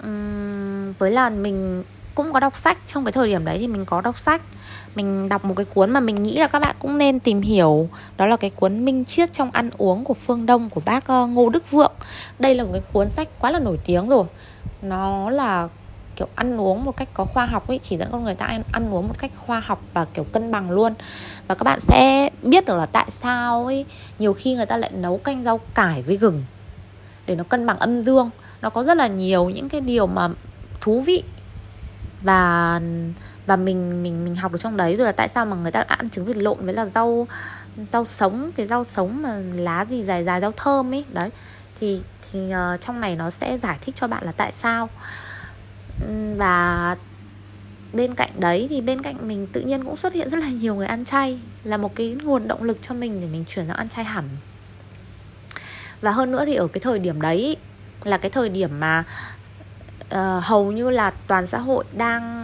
Uhm, 0.07 0.93
với 0.99 1.11
là 1.11 1.31
mình 1.31 1.85
cũng 2.15 2.33
có 2.33 2.41
đọc 2.41 2.57
sách. 2.57 2.79
Trong 2.87 3.05
cái 3.05 3.13
thời 3.13 3.29
điểm 3.29 3.45
đấy 3.45 3.59
thì 3.59 3.69
mình 3.69 3.85
có 3.85 4.01
đọc 4.01 4.19
sách 4.19 4.43
mình 4.95 5.29
đọc 5.29 5.45
một 5.45 5.55
cái 5.57 5.65
cuốn 5.65 5.91
mà 5.91 6.01
mình 6.01 6.23
nghĩ 6.23 6.39
là 6.39 6.47
các 6.47 6.59
bạn 6.59 6.77
cũng 6.79 6.99
nên 6.99 7.21
tìm 7.21 7.41
hiểu. 7.41 7.89
Đó 8.17 8.27
là 8.27 8.37
cái 8.37 8.51
cuốn 8.51 8.85
minh 8.85 9.05
triết 9.05 9.33
trong 9.33 9.51
ăn 9.51 9.71
uống 9.79 10.05
của 10.05 10.15
phương 10.15 10.47
đông 10.47 10.71
của 10.71 10.81
bác 10.85 11.07
ờ, 11.07 11.27
ngô 11.27 11.49
đức 11.49 11.71
vượng. 11.71 11.93
Đây 12.39 12.55
là 12.55 12.65
một 12.65 12.71
cái 12.73 12.83
cuốn 12.93 13.09
sách 13.09 13.29
quá 13.39 13.51
là 13.51 13.59
nổi 13.59 13.79
tiếng 13.85 14.09
rồi. 14.09 14.25
Nó 14.83 15.31
là 15.31 15.69
kiểu 16.17 16.29
ăn 16.35 16.61
uống 16.61 16.85
một 16.85 16.97
cách 16.97 17.09
có 17.15 17.25
khoa 17.25 17.47
học 17.47 17.69
ấy 17.69 17.81
chỉ 17.83 17.97
dẫn 17.97 18.09
con 18.13 18.25
người 18.25 18.35
ta 18.35 18.47
ăn, 18.47 18.63
ăn 18.73 18.95
uống 18.95 19.09
một 19.09 19.15
cách 19.19 19.31
khoa 19.47 19.61
học 19.61 19.83
và 19.95 20.05
kiểu 20.05 20.25
cân 20.25 20.53
bằng 20.53 20.71
luôn. 20.71 20.95
Và 21.47 21.55
các 21.55 21.65
bạn 21.65 21.81
sẽ 21.81 22.31
biết 22.43 22.67
được 22.67 22.77
là 22.77 22.87
tại 22.87 23.07
sao 23.11 23.67
ấy 23.67 23.85
nhiều 24.19 24.35
khi 24.35 24.55
người 24.55 24.67
ta 24.67 24.77
lại 24.77 24.91
nấu 24.95 25.19
canh 25.19 25.45
rau 25.45 25.61
cải 25.75 26.03
với 26.03 26.17
gừng 26.17 26.45
để 27.27 27.35
nó 27.35 27.45
cân 27.45 27.67
bằng 27.67 27.79
âm 27.79 28.01
dương. 28.01 28.31
Nó 28.63 28.71
có 28.71 28.83
rất 28.83 28.97
là 28.97 29.07
nhiều 29.07 29.51
những 29.51 29.69
cái 29.69 29.81
điều 29.81 30.07
mà 30.07 30.29
thú 30.81 31.01
vị 31.01 31.23
và 32.23 32.81
và 33.47 33.57
mình 33.57 34.03
mình 34.03 34.25
mình 34.25 34.35
học 34.35 34.53
được 34.53 34.59
trong 34.61 34.77
đấy 34.77 34.97
rồi 34.97 35.07
là 35.07 35.13
tại 35.13 35.29
sao 35.29 35.47
mà 35.47 35.57
người 35.57 35.71
ta 35.71 35.81
ăn 35.81 36.11
trứng 36.11 36.25
vịt 36.25 36.37
lộn 36.37 36.57
với 36.65 36.75
là 36.75 36.87
rau 36.87 37.27
rau 37.77 38.05
sống 38.05 38.51
cái 38.57 38.67
rau 38.67 38.85
sống 38.85 39.23
mà 39.23 39.39
lá 39.55 39.85
gì 39.85 40.03
dài 40.03 40.25
dài 40.25 40.41
rau 40.41 40.53
thơm 40.57 40.95
ấy. 40.95 41.05
Đấy 41.13 41.31
thì 41.81 42.01
thì 42.33 42.53
uh, 42.55 42.81
trong 42.81 43.01
này 43.01 43.17
nó 43.17 43.31
sẽ 43.31 43.59
giải 43.59 43.79
thích 43.81 43.95
cho 43.99 44.09
bạn 44.09 44.25
là 44.25 44.33
tại 44.33 44.53
sao. 44.53 44.89
Và 46.37 46.97
bên 47.93 48.15
cạnh 48.15 48.31
đấy 48.39 48.67
thì 48.71 48.81
bên 48.81 49.03
cạnh 49.03 49.29
mình 49.29 49.47
tự 49.47 49.61
nhiên 49.61 49.85
cũng 49.85 49.97
xuất 49.97 50.13
hiện 50.13 50.31
rất 50.31 50.41
là 50.41 50.49
nhiều 50.49 50.75
người 50.75 50.87
ăn 50.87 51.05
chay 51.05 51.41
là 51.65 51.77
một 51.77 51.95
cái 51.95 52.17
nguồn 52.23 52.49
động 52.49 52.63
lực 52.63 52.79
cho 52.89 52.95
mình 52.95 53.21
để 53.21 53.27
mình 53.27 53.45
chuyển 53.49 53.67
sang 53.67 53.77
ăn 53.77 53.89
chay 53.89 54.05
hẳn. 54.05 54.29
Và 56.01 56.11
hơn 56.11 56.33
nữa 56.33 56.45
thì 56.45 56.55
ở 56.55 56.67
cái 56.67 56.81
thời 56.81 56.99
điểm 56.99 57.21
đấy 57.21 57.57
là 58.03 58.19
cái 58.19 58.31
thời 58.31 58.49
điểm 58.49 58.81
mà 58.81 59.05
uh, 60.15 60.45
hầu 60.45 60.73
như 60.73 60.91
là 60.91 61.13
toàn 61.27 61.47
xã 61.47 61.59
hội 61.59 61.85
đang 61.93 62.44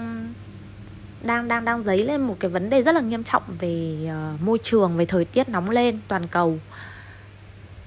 đang 1.23 1.49
đang 1.49 1.65
đang 1.65 1.83
dấy 1.83 2.05
lên 2.05 2.21
một 2.21 2.37
cái 2.41 2.51
vấn 2.51 2.71
đề 2.71 2.83
rất 2.83 2.95
là 2.95 3.01
nghiêm 3.01 3.25
trọng 3.25 3.43
về 3.59 3.97
uh, 4.05 4.43
môi 4.43 4.59
trường 4.63 4.97
về 4.97 5.07
thời 5.07 5.25
tiết 5.25 5.49
nóng 5.49 5.71
lên 5.71 5.99
toàn 6.09 6.29
cầu. 6.29 6.59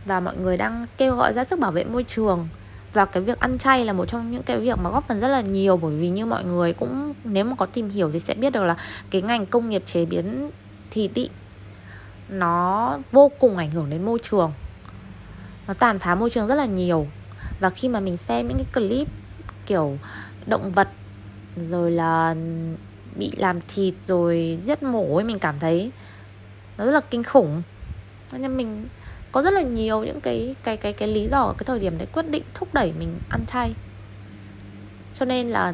Và 0.05 0.19
mọi 0.19 0.37
người 0.37 0.57
đang 0.57 0.85
kêu 0.97 1.15
gọi 1.15 1.33
ra 1.33 1.43
sức 1.43 1.59
bảo 1.59 1.71
vệ 1.71 1.83
môi 1.83 2.03
trường. 2.03 2.47
Và 2.93 3.05
cái 3.05 3.23
việc 3.23 3.39
ăn 3.39 3.57
chay 3.57 3.85
là 3.85 3.93
một 3.93 4.05
trong 4.05 4.31
những 4.31 4.43
cái 4.43 4.59
việc 4.59 4.77
mà 4.77 4.89
góp 4.89 5.07
phần 5.07 5.19
rất 5.19 5.27
là 5.27 5.41
nhiều 5.41 5.77
bởi 5.77 5.95
vì 5.95 6.09
như 6.09 6.25
mọi 6.25 6.43
người 6.43 6.73
cũng 6.73 7.13
nếu 7.23 7.45
mà 7.45 7.55
có 7.55 7.65
tìm 7.65 7.89
hiểu 7.89 8.11
thì 8.11 8.19
sẽ 8.19 8.33
biết 8.33 8.53
được 8.53 8.63
là 8.63 8.75
cái 9.09 9.21
ngành 9.21 9.45
công 9.45 9.69
nghiệp 9.69 9.83
chế 9.85 10.05
biến 10.05 10.51
thịt 10.91 11.13
ý 11.13 11.29
nó 12.29 12.97
vô 13.11 13.31
cùng 13.39 13.57
ảnh 13.57 13.71
hưởng 13.71 13.89
đến 13.89 14.05
môi 14.05 14.19
trường. 14.23 14.53
Nó 15.67 15.73
tàn 15.73 15.99
phá 15.99 16.15
môi 16.15 16.29
trường 16.29 16.47
rất 16.47 16.55
là 16.55 16.65
nhiều. 16.65 17.07
Và 17.59 17.69
khi 17.69 17.87
mà 17.87 17.99
mình 17.99 18.17
xem 18.17 18.47
những 18.47 18.57
cái 18.57 18.65
clip 18.73 19.07
kiểu 19.65 19.97
động 20.45 20.71
vật 20.71 20.89
rồi 21.69 21.91
là 21.91 22.35
bị 23.15 23.31
làm 23.37 23.59
thịt 23.61 23.93
rồi 24.07 24.59
giết 24.63 24.83
mổ 24.83 25.15
ấy, 25.15 25.23
mình 25.23 25.39
cảm 25.39 25.59
thấy 25.59 25.91
nó 26.77 26.85
rất 26.85 26.91
là 26.91 27.01
kinh 27.09 27.23
khủng. 27.23 27.61
Nên 28.31 28.57
mình 28.57 28.87
có 29.31 29.41
rất 29.41 29.53
là 29.53 29.61
nhiều 29.61 30.03
những 30.03 30.21
cái 30.21 30.55
cái 30.63 30.77
cái 30.77 30.93
cái 30.93 31.07
lý 31.07 31.27
do 31.31 31.41
ở 31.41 31.53
cái 31.57 31.65
thời 31.65 31.79
điểm 31.79 31.97
đấy 31.97 32.07
quyết 32.13 32.29
định 32.29 32.43
thúc 32.53 32.73
đẩy 32.73 32.93
mình 32.99 33.19
ăn 33.29 33.45
chay. 33.47 33.73
Cho 35.13 35.25
nên 35.25 35.49
là 35.49 35.73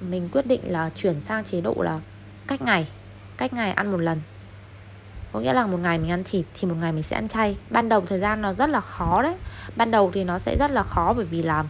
mình 0.00 0.28
quyết 0.32 0.46
định 0.46 0.60
là 0.64 0.90
chuyển 0.90 1.20
sang 1.20 1.44
chế 1.44 1.60
độ 1.60 1.74
là 1.78 2.00
cách 2.46 2.62
ngày 2.62 2.88
cách 3.36 3.52
ngày 3.52 3.72
ăn 3.72 3.90
một 3.90 4.00
lần. 4.00 4.20
Có 5.32 5.40
nghĩa 5.40 5.52
là 5.52 5.66
một 5.66 5.78
ngày 5.82 5.98
mình 5.98 6.10
ăn 6.10 6.24
thịt 6.24 6.46
thì 6.54 6.68
một 6.68 6.74
ngày 6.80 6.92
mình 6.92 7.02
sẽ 7.02 7.16
ăn 7.16 7.28
chay. 7.28 7.56
Ban 7.70 7.88
đầu 7.88 8.00
thời 8.00 8.20
gian 8.20 8.42
nó 8.42 8.52
rất 8.54 8.70
là 8.70 8.80
khó 8.80 9.22
đấy. 9.22 9.34
Ban 9.76 9.90
đầu 9.90 10.10
thì 10.14 10.24
nó 10.24 10.38
sẽ 10.38 10.56
rất 10.58 10.70
là 10.70 10.82
khó 10.82 11.12
bởi 11.16 11.24
vì 11.24 11.42
là 11.42 11.64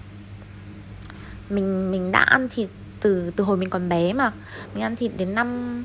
mình 1.50 1.90
mình 1.90 2.12
đã 2.12 2.20
ăn 2.20 2.48
thịt 2.48 2.68
từ 3.04 3.30
từ 3.36 3.44
hồi 3.44 3.56
mình 3.56 3.70
còn 3.70 3.88
bé 3.88 4.12
mà. 4.12 4.32
Mình 4.74 4.82
ăn 4.82 4.96
thịt 4.96 5.12
đến 5.16 5.34
năm 5.34 5.84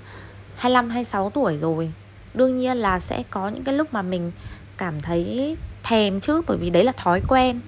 25 0.56 0.90
26 0.90 1.30
tuổi 1.30 1.58
rồi. 1.58 1.92
Đương 2.34 2.58
nhiên 2.58 2.78
là 2.78 3.00
sẽ 3.00 3.24
có 3.30 3.50
những 3.50 3.64
cái 3.64 3.76
lúc 3.76 3.94
mà 3.94 4.02
mình 4.02 4.32
cảm 4.78 5.02
thấy 5.02 5.58
thèm 5.84 6.20
chứ 6.20 6.42
bởi 6.48 6.58
vì 6.58 6.70
đấy 6.70 6.84
là 6.84 6.92
thói 6.92 7.22
quen. 7.28 7.60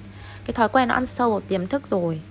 Cái 0.46 0.54
thói 0.54 0.70
quen 0.70 0.88
nó 0.88 0.96
ăn 0.96 1.06
sâu 1.06 1.32
vào 1.32 1.40
tiềm 1.40 1.68
thức 1.68 1.88
rồi. 1.88 2.22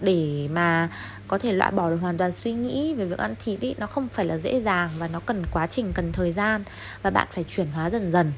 Để 0.00 0.48
mà 0.52 0.88
có 1.28 1.38
thể 1.38 1.52
loại 1.52 1.72
bỏ 1.72 1.90
được 1.90 1.96
hoàn 1.96 2.18
toàn 2.18 2.32
suy 2.32 2.52
nghĩ 2.52 2.94
về 2.94 3.04
việc 3.04 3.18
ăn 3.18 3.34
thịt 3.44 3.60
ý, 3.60 3.74
nó 3.78 3.86
không 3.86 4.08
phải 4.08 4.24
là 4.24 4.38
dễ 4.38 4.60
dàng 4.60 4.90
và 4.98 5.08
nó 5.08 5.20
cần 5.20 5.42
quá 5.52 5.66
trình 5.66 5.92
cần 5.92 6.12
thời 6.12 6.32
gian 6.32 6.64
và 7.02 7.10
bạn 7.10 7.28
phải 7.30 7.44
chuyển 7.44 7.66
hóa 7.74 7.90
dần 7.90 8.12
dần. 8.12 8.32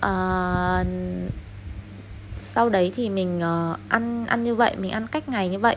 À, 0.00 0.84
sau 2.40 2.68
đấy 2.68 2.92
thì 2.96 3.08
mình 3.08 3.38
uh, 3.38 3.78
ăn 3.88 4.26
ăn 4.26 4.44
như 4.44 4.54
vậy 4.54 4.76
mình 4.76 4.90
ăn 4.90 5.06
cách 5.06 5.28
ngày 5.28 5.48
như 5.48 5.58
vậy 5.58 5.76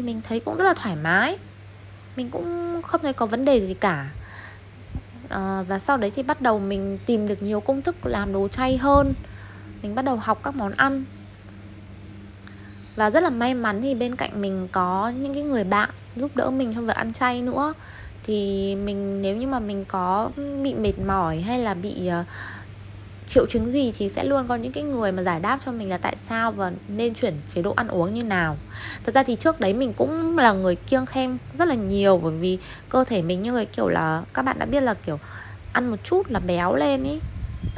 thì 0.00 0.06
mình 0.06 0.20
thấy 0.28 0.40
cũng 0.40 0.56
rất 0.56 0.64
là 0.64 0.74
thoải 0.74 0.96
mái. 0.96 1.38
Mình 2.16 2.30
cũng 2.30 2.80
không 2.82 3.00
thấy 3.02 3.12
có 3.12 3.26
vấn 3.26 3.44
đề 3.44 3.66
gì 3.66 3.74
cả. 3.74 4.10
À, 5.28 5.62
và 5.68 5.78
sau 5.78 5.96
đấy 5.96 6.12
thì 6.14 6.22
bắt 6.22 6.40
đầu 6.40 6.58
mình 6.58 6.98
tìm 7.06 7.28
được 7.28 7.42
nhiều 7.42 7.60
công 7.60 7.82
thức 7.82 7.96
làm 8.06 8.32
đồ 8.32 8.48
chay 8.48 8.78
hơn. 8.78 9.14
Mình 9.82 9.94
bắt 9.94 10.04
đầu 10.04 10.16
học 10.16 10.40
các 10.42 10.54
món 10.54 10.72
ăn. 10.72 11.04
Và 12.96 13.10
rất 13.10 13.22
là 13.22 13.30
may 13.30 13.54
mắn 13.54 13.82
thì 13.82 13.94
bên 13.94 14.16
cạnh 14.16 14.40
mình 14.40 14.68
có 14.72 15.08
những 15.08 15.34
cái 15.34 15.42
người 15.42 15.64
bạn 15.64 15.90
giúp 16.16 16.30
đỡ 16.34 16.50
mình 16.50 16.74
trong 16.74 16.86
việc 16.86 16.96
ăn 16.96 17.12
chay 17.12 17.42
nữa. 17.42 17.74
Thì 18.24 18.74
mình 18.76 19.22
nếu 19.22 19.36
như 19.36 19.46
mà 19.46 19.58
mình 19.58 19.84
có 19.84 20.30
bị 20.62 20.74
mệt 20.74 20.98
mỏi 21.06 21.40
hay 21.40 21.58
là 21.58 21.74
bị 21.74 22.10
uh, 22.20 22.26
triệu 23.30 23.46
chứng 23.46 23.72
gì 23.72 23.92
thì 23.98 24.08
sẽ 24.08 24.24
luôn 24.24 24.48
có 24.48 24.56
những 24.56 24.72
cái 24.72 24.84
người 24.84 25.12
mà 25.12 25.22
giải 25.22 25.40
đáp 25.40 25.58
cho 25.64 25.72
mình 25.72 25.88
là 25.88 25.98
tại 25.98 26.16
sao 26.16 26.52
và 26.52 26.72
nên 26.88 27.14
chuyển 27.14 27.34
chế 27.54 27.62
độ 27.62 27.72
ăn 27.76 27.88
uống 27.88 28.14
như 28.14 28.22
nào. 28.22 28.56
Thật 29.04 29.14
ra 29.14 29.22
thì 29.22 29.36
trước 29.36 29.60
đấy 29.60 29.74
mình 29.74 29.92
cũng 29.92 30.38
là 30.38 30.52
người 30.52 30.76
kiêng 30.76 31.06
khem 31.06 31.38
rất 31.58 31.68
là 31.68 31.74
nhiều 31.74 32.20
bởi 32.22 32.32
vì 32.32 32.58
cơ 32.88 33.04
thể 33.04 33.22
mình 33.22 33.42
như 33.42 33.52
người 33.52 33.66
kiểu 33.66 33.88
là 33.88 34.22
các 34.34 34.42
bạn 34.42 34.58
đã 34.58 34.66
biết 34.66 34.80
là 34.80 34.94
kiểu 34.94 35.18
ăn 35.72 35.90
một 35.90 35.96
chút 36.04 36.30
là 36.30 36.40
béo 36.40 36.76
lên 36.76 37.04
ý. 37.04 37.20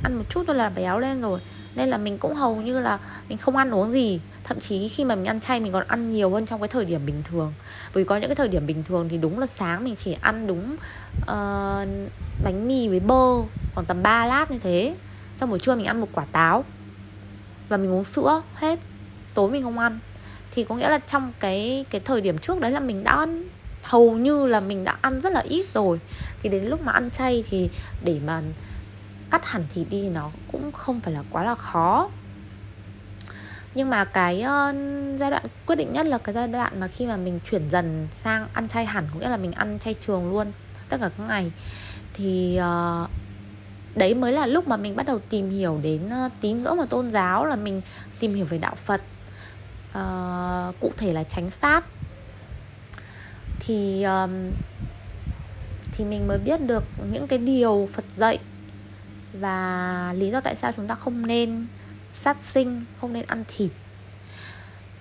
Ăn 0.02 0.14
một 0.14 0.24
chút 0.30 0.44
thôi 0.46 0.56
là 0.56 0.68
béo 0.68 0.98
lên 0.98 1.20
rồi. 1.20 1.40
Nên 1.74 1.88
là 1.88 1.96
mình 1.96 2.18
cũng 2.18 2.34
hầu 2.34 2.56
như 2.56 2.78
là 2.78 2.98
mình 3.28 3.38
không 3.38 3.56
ăn 3.56 3.74
uống 3.74 3.92
gì. 3.92 4.20
Thậm 4.44 4.60
chí 4.60 4.88
khi 4.88 5.04
mà 5.04 5.14
mình 5.14 5.24
ăn 5.24 5.40
chay 5.40 5.60
mình 5.60 5.72
còn 5.72 5.84
ăn 5.88 6.12
nhiều 6.12 6.30
hơn 6.30 6.46
trong 6.46 6.60
cái 6.60 6.68
thời 6.68 6.84
điểm 6.84 7.06
bình 7.06 7.22
thường. 7.30 7.52
Bởi 7.94 8.04
vì 8.04 8.08
có 8.08 8.16
những 8.16 8.28
cái 8.28 8.36
thời 8.36 8.48
điểm 8.48 8.66
bình 8.66 8.82
thường 8.88 9.08
thì 9.08 9.18
đúng 9.18 9.38
là 9.38 9.46
sáng 9.46 9.84
mình 9.84 9.96
chỉ 9.96 10.16
ăn 10.20 10.46
đúng 10.46 10.76
uh, 11.22 11.88
bánh 12.44 12.68
mì 12.68 12.88
với 12.88 13.00
bơ 13.00 13.42
khoảng 13.74 13.86
tầm 13.86 14.02
3 14.02 14.26
lát 14.26 14.50
như 14.50 14.58
thế 14.58 14.94
xong 15.42 15.50
buổi 15.50 15.58
trưa 15.58 15.74
mình 15.74 15.86
ăn 15.86 16.00
một 16.00 16.08
quả 16.12 16.24
táo. 16.32 16.64
Và 17.68 17.76
mình 17.76 17.92
uống 17.92 18.04
sữa 18.04 18.42
hết 18.54 18.78
tối 19.34 19.50
mình 19.50 19.62
không 19.62 19.78
ăn. 19.78 19.98
Thì 20.50 20.64
có 20.64 20.74
nghĩa 20.74 20.88
là 20.88 20.98
trong 20.98 21.32
cái 21.40 21.84
cái 21.90 22.00
thời 22.00 22.20
điểm 22.20 22.38
trước 22.38 22.60
đấy 22.60 22.70
là 22.70 22.80
mình 22.80 23.04
đã 23.04 23.12
ăn 23.12 23.44
hầu 23.82 24.12
như 24.12 24.46
là 24.46 24.60
mình 24.60 24.84
đã 24.84 24.96
ăn 25.00 25.20
rất 25.20 25.32
là 25.32 25.40
ít 25.40 25.66
rồi. 25.74 26.00
Thì 26.42 26.48
đến 26.48 26.64
lúc 26.64 26.82
mà 26.82 26.92
ăn 26.92 27.10
chay 27.10 27.44
thì 27.50 27.70
để 28.04 28.20
mà 28.26 28.42
cắt 29.30 29.46
hẳn 29.46 29.64
thịt 29.74 29.86
đi 29.90 30.08
nó 30.08 30.30
cũng 30.52 30.72
không 30.72 31.00
phải 31.00 31.12
là 31.12 31.22
quá 31.30 31.44
là 31.44 31.54
khó. 31.54 32.10
Nhưng 33.74 33.90
mà 33.90 34.04
cái 34.04 34.36
uh, 34.36 34.74
giai 35.18 35.30
đoạn 35.30 35.46
quyết 35.66 35.76
định 35.76 35.92
nhất 35.92 36.06
là 36.06 36.18
cái 36.18 36.34
giai 36.34 36.48
đoạn 36.48 36.80
mà 36.80 36.88
khi 36.88 37.06
mà 37.06 37.16
mình 37.16 37.40
chuyển 37.50 37.70
dần 37.70 38.08
sang 38.12 38.48
ăn 38.52 38.68
chay 38.68 38.84
hẳn 38.84 39.08
có 39.12 39.20
nghĩa 39.20 39.28
là 39.28 39.36
mình 39.36 39.52
ăn 39.52 39.78
chay 39.78 39.94
trường 39.94 40.30
luôn 40.30 40.52
tất 40.88 40.96
cả 41.00 41.10
các 41.18 41.24
ngày. 41.28 41.52
Thì 42.14 42.60
uh, 42.60 43.10
đấy 43.94 44.14
mới 44.14 44.32
là 44.32 44.46
lúc 44.46 44.68
mà 44.68 44.76
mình 44.76 44.96
bắt 44.96 45.06
đầu 45.06 45.18
tìm 45.18 45.50
hiểu 45.50 45.80
đến 45.82 46.10
ờ, 46.10 46.28
tín 46.40 46.62
ngưỡng 46.62 46.78
và 46.78 46.84
tôn 46.84 47.10
giáo 47.10 47.46
là 47.46 47.56
mình 47.56 47.80
tìm 48.20 48.34
hiểu 48.34 48.44
về 48.44 48.58
đạo 48.58 48.74
phật. 48.74 49.02
Uh, 49.98 50.80
cụ 50.80 50.92
thể 50.96 51.12
là 51.12 51.24
chánh 51.24 51.50
pháp. 51.50 51.84
Thì 53.60 54.02
um, 54.02 54.50
thì 55.92 56.04
mình 56.04 56.28
mới 56.28 56.38
biết 56.38 56.60
được 56.60 56.84
những 57.12 57.26
cái 57.26 57.38
điều 57.38 57.88
phật 57.92 58.04
dạy 58.16 58.38
và 59.32 60.14
lý 60.16 60.30
do 60.30 60.40
tại 60.40 60.56
sao 60.56 60.72
chúng 60.76 60.86
ta 60.86 60.94
không 60.94 61.26
nên 61.26 61.66
sát 62.14 62.36
sinh 62.42 62.84
không 63.00 63.12
nên 63.12 63.24
ăn 63.26 63.44
thịt. 63.56 63.70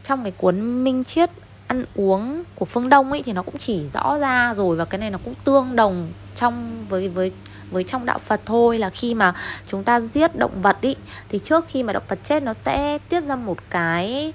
Trong 0.03 0.24
cái 0.24 0.31
cuốn 0.38 0.83
minh 0.83 1.03
triết 1.03 1.29
ăn 1.67 1.86
uống 1.95 2.43
của 2.55 2.65
phương 2.65 2.89
đông 2.89 3.12
ấy 3.12 3.24
thì 3.24 3.33
nó 3.33 3.43
cũng 3.43 3.57
chỉ 3.57 3.88
rõ 3.93 4.17
ra 4.17 4.53
rồi 4.53 4.75
và 4.75 4.86
cái 4.86 5.00
này 5.00 5.10
nó 5.10 5.19
cũng 5.25 5.33
tương 5.43 5.75
đồng 5.75 6.12
trong 6.36 6.86
với 6.89 7.10
với 7.10 7.31
với 7.71 7.83
trong 7.83 8.05
đạo 8.05 8.19
Phật 8.19 8.41
thôi 8.45 8.79
là 8.79 8.89
khi 8.89 9.13
mà 9.13 9.33
chúng 9.67 9.83
ta 9.83 9.99
giết 9.99 10.35
động 10.35 10.61
vật 10.61 10.77
ý, 10.81 10.95
thì 11.29 11.39
trước 11.39 11.65
khi 11.67 11.83
mà 11.83 11.93
động 11.93 12.03
vật 12.07 12.19
chết 12.23 12.43
nó 12.43 12.53
sẽ 12.53 12.97
tiết 12.97 13.23
ra 13.23 13.35
một 13.35 13.57
cái 13.69 14.33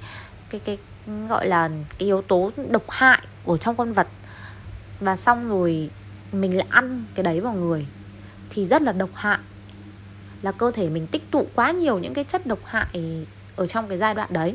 cái 0.51 0.61
cái, 0.65 0.79
gọi 1.29 1.49
là 1.49 1.69
cái 1.69 2.07
yếu 2.07 2.23
tố 2.23 2.51
độc 2.71 2.91
hại 2.91 3.19
của 3.45 3.57
trong 3.57 3.77
con 3.77 3.93
vật. 3.93 4.09
Và 5.01 5.17
xong 5.17 5.49
rồi 5.49 5.91
mình 6.33 6.57
lại 6.57 6.67
ăn 6.71 7.05
cái 7.15 7.23
đấy 7.23 7.41
vào 7.41 7.53
người 7.53 7.87
thì 8.51 8.65
rất 8.65 8.83
là 8.83 8.93
độc 8.93 9.11
hại, 9.15 9.39
là 10.43 10.53
cơ 10.53 10.71
thể 10.71 10.89
mình 10.89 11.07
tích 11.07 11.31
tụ 11.31 11.47
quá 11.55 11.71
nhiều 11.71 11.99
những 11.99 12.15
cái 12.15 12.25
chất 12.25 12.47
độc 12.47 12.59
hại 12.65 12.87
ở 13.57 13.67
trong 13.67 13.89
cái 13.89 13.99
giai 13.99 14.15
đoạn 14.15 14.33
đấy. 14.33 14.55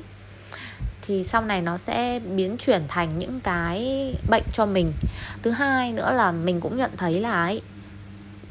Thì 1.01 1.23
sau 1.23 1.41
này 1.45 1.61
nó 1.61 1.77
sẽ 1.77 2.19
biến 2.19 2.57
chuyển 2.57 2.83
thành 2.87 3.19
những 3.19 3.41
cái 3.41 4.13
bệnh 4.29 4.43
cho 4.53 4.65
mình. 4.65 4.93
Thứ 5.41 5.51
hai 5.51 5.91
nữa 5.91 6.11
là 6.13 6.31
mình 6.31 6.61
cũng 6.61 6.77
nhận 6.77 6.91
thấy 6.97 7.19
là 7.19 7.43
ấy 7.43 7.61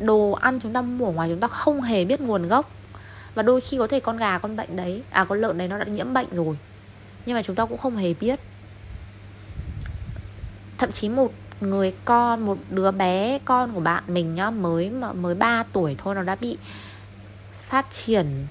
đồ 0.04 0.32
ăn 0.32 0.60
chúng 0.62 0.72
ta 0.72 0.82
mua 0.82 1.06
ở 1.06 1.12
ngoài 1.12 1.28
chúng 1.28 1.40
ta 1.40 1.48
không 1.48 1.80
hề 1.80 2.04
biết 2.04 2.20
nguồn 2.20 2.48
gốc. 2.48 2.70
Và 3.34 3.42
đôi 3.42 3.60
khi 3.60 3.78
có 3.78 3.86
thể 3.86 4.00
con 4.00 4.16
gà, 4.16 4.38
con 4.38 4.56
bệnh 4.56 4.76
đấy 4.76 5.02
à 5.10 5.24
con 5.24 5.40
lợn 5.40 5.58
đấy 5.58 5.68
nó 5.68 5.78
đã 5.78 5.84
nhiễm 5.84 6.12
bệnh 6.12 6.26
rồi, 6.30 6.56
nhưng 7.26 7.34
mà 7.36 7.42
chúng 7.42 7.56
ta 7.56 7.66
cũng 7.66 7.78
không 7.78 7.96
hề 7.96 8.14
biết. 8.14 8.40
Thậm 10.78 10.92
chí 10.92 11.08
một 11.08 11.32
người 11.60 11.94
con, 12.04 12.46
một 12.46 12.58
đứa 12.70 12.90
bé 12.90 13.38
con 13.44 13.72
của 13.72 13.80
bạn 13.80 14.04
mình 14.06 14.34
nhá, 14.34 14.50
mới 14.50 14.90
mà 14.90 15.12
mới 15.12 15.34
3 15.34 15.64
tuổi 15.72 15.96
thôi, 15.98 16.14
nó 16.14 16.22
đã 16.22 16.34
bị 16.34 16.56
phát 17.66 17.86
triển 17.90 18.46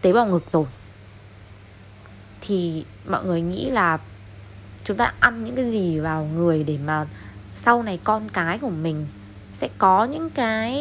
tế 0.00 0.12
bào 0.12 0.26
ngực 0.26 0.50
rồi. 0.50 0.66
Thì 2.40 2.84
mọi 3.08 3.24
người 3.24 3.40
nghĩ 3.40 3.70
là 3.70 3.98
chúng 4.84 4.96
ta 4.96 5.12
ăn 5.20 5.44
những 5.44 5.56
cái 5.56 5.70
gì 5.70 5.98
vào 5.98 6.24
người 6.24 6.64
để 6.64 6.78
mà 6.78 7.04
sau 7.52 7.82
này 7.82 7.98
con 8.04 8.28
cái 8.28 8.58
của 8.58 8.70
mình 8.70 9.06
sẽ 9.54 9.68
có 9.78 10.04
những 10.04 10.30
cái 10.30 10.72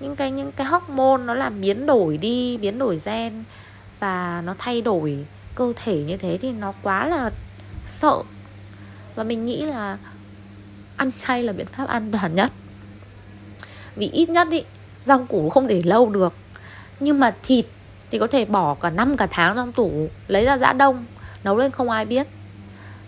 những 0.00 0.16
cái 0.16 0.30
những 0.30 0.52
cái 0.52 0.66
hormone 0.66 1.24
nó 1.24 1.34
làm 1.34 1.60
biến 1.60 1.86
đổi 1.86 2.16
đi, 2.16 2.56
biến 2.56 2.78
đổi 2.78 3.00
gen 3.04 3.44
và 4.00 4.42
nó 4.44 4.54
thay 4.58 4.80
đổi 4.80 5.26
cơ 5.54 5.72
thể 5.84 6.02
như 6.02 6.16
thế 6.16 6.38
thì 6.42 6.52
nó 6.52 6.72
quá 6.82 7.06
là 7.06 7.30
sợ. 7.86 8.22
Và 9.14 9.24
mình 9.24 9.46
nghĩ 9.46 9.62
là 9.62 9.98
ăn 10.96 11.10
chay 11.18 11.42
là 11.42 11.52
biện 11.52 11.66
pháp 11.66 11.88
an 11.88 12.10
toàn 12.12 12.34
nhất. 12.34 12.52
Vì 13.96 14.10
ít 14.12 14.28
nhất 14.28 14.48
ý, 14.50 14.64
rau 15.04 15.26
củ 15.28 15.48
không 15.48 15.66
để 15.66 15.82
lâu 15.84 16.10
được. 16.10 16.34
Nhưng 17.00 17.20
mà 17.20 17.34
thịt 17.42 17.66
thì 18.10 18.18
có 18.18 18.26
thể 18.26 18.44
bỏ 18.44 18.74
cả 18.74 18.90
năm 18.90 19.16
cả 19.16 19.26
tháng 19.30 19.56
trong 19.56 19.72
tủ, 19.72 20.08
lấy 20.28 20.44
ra 20.44 20.58
giã 20.58 20.72
đông, 20.72 21.04
nấu 21.44 21.56
lên 21.56 21.70
không 21.70 21.90
ai 21.90 22.04
biết. 22.04 22.26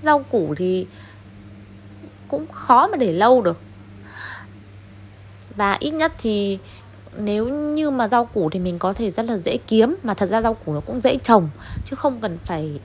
Rau 0.03 0.19
củ 0.23 0.55
thì 0.55 0.87
cũng 2.29 2.47
khó 2.53 2.87
mà 2.87 2.97
để 2.97 3.13
lâu 3.13 3.43
được 3.43 3.61
và 5.57 5.77
ít 5.81 5.91
nhất 5.91 6.13
thì 6.19 6.59
nếu 7.17 7.49
như 7.49 7.91
mà 7.91 8.09
rau 8.09 8.25
củ 8.25 8.51
thì 8.51 8.59
mình 8.59 8.79
có 8.79 8.93
thể 8.93 9.11
rất 9.11 9.27
là 9.27 9.39
dễ 9.39 9.57
kiếm. 9.57 9.97
Mà 10.03 10.15
thật 10.15 10.27
ra 10.27 10.43
rau 10.43 10.55
củ 10.55 10.73
nó 10.73 10.81
cũng 10.81 11.01
dễ 11.01 11.17
trồng 11.17 11.49
chứ 11.85 11.97
không 11.97 12.21
cần 12.21 12.39
phải 12.45 12.81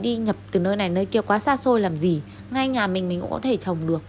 đi 0.00 0.16
nhập 0.16 0.36
từ 0.50 0.60
nơi 0.60 0.76
này 0.76 0.88
nơi 0.88 1.06
kia 1.06 1.20
quá 1.20 1.38
xa 1.38 1.56
xôi 1.56 1.80
làm 1.80 1.96
gì. 1.96 2.20
Ngay 2.50 2.68
nhà 2.68 2.86
mình 2.86 3.08
mình 3.08 3.20
cũng 3.20 3.30
có 3.30 3.40
thể 3.42 3.56
trồng 3.56 3.86
được. 3.86 4.02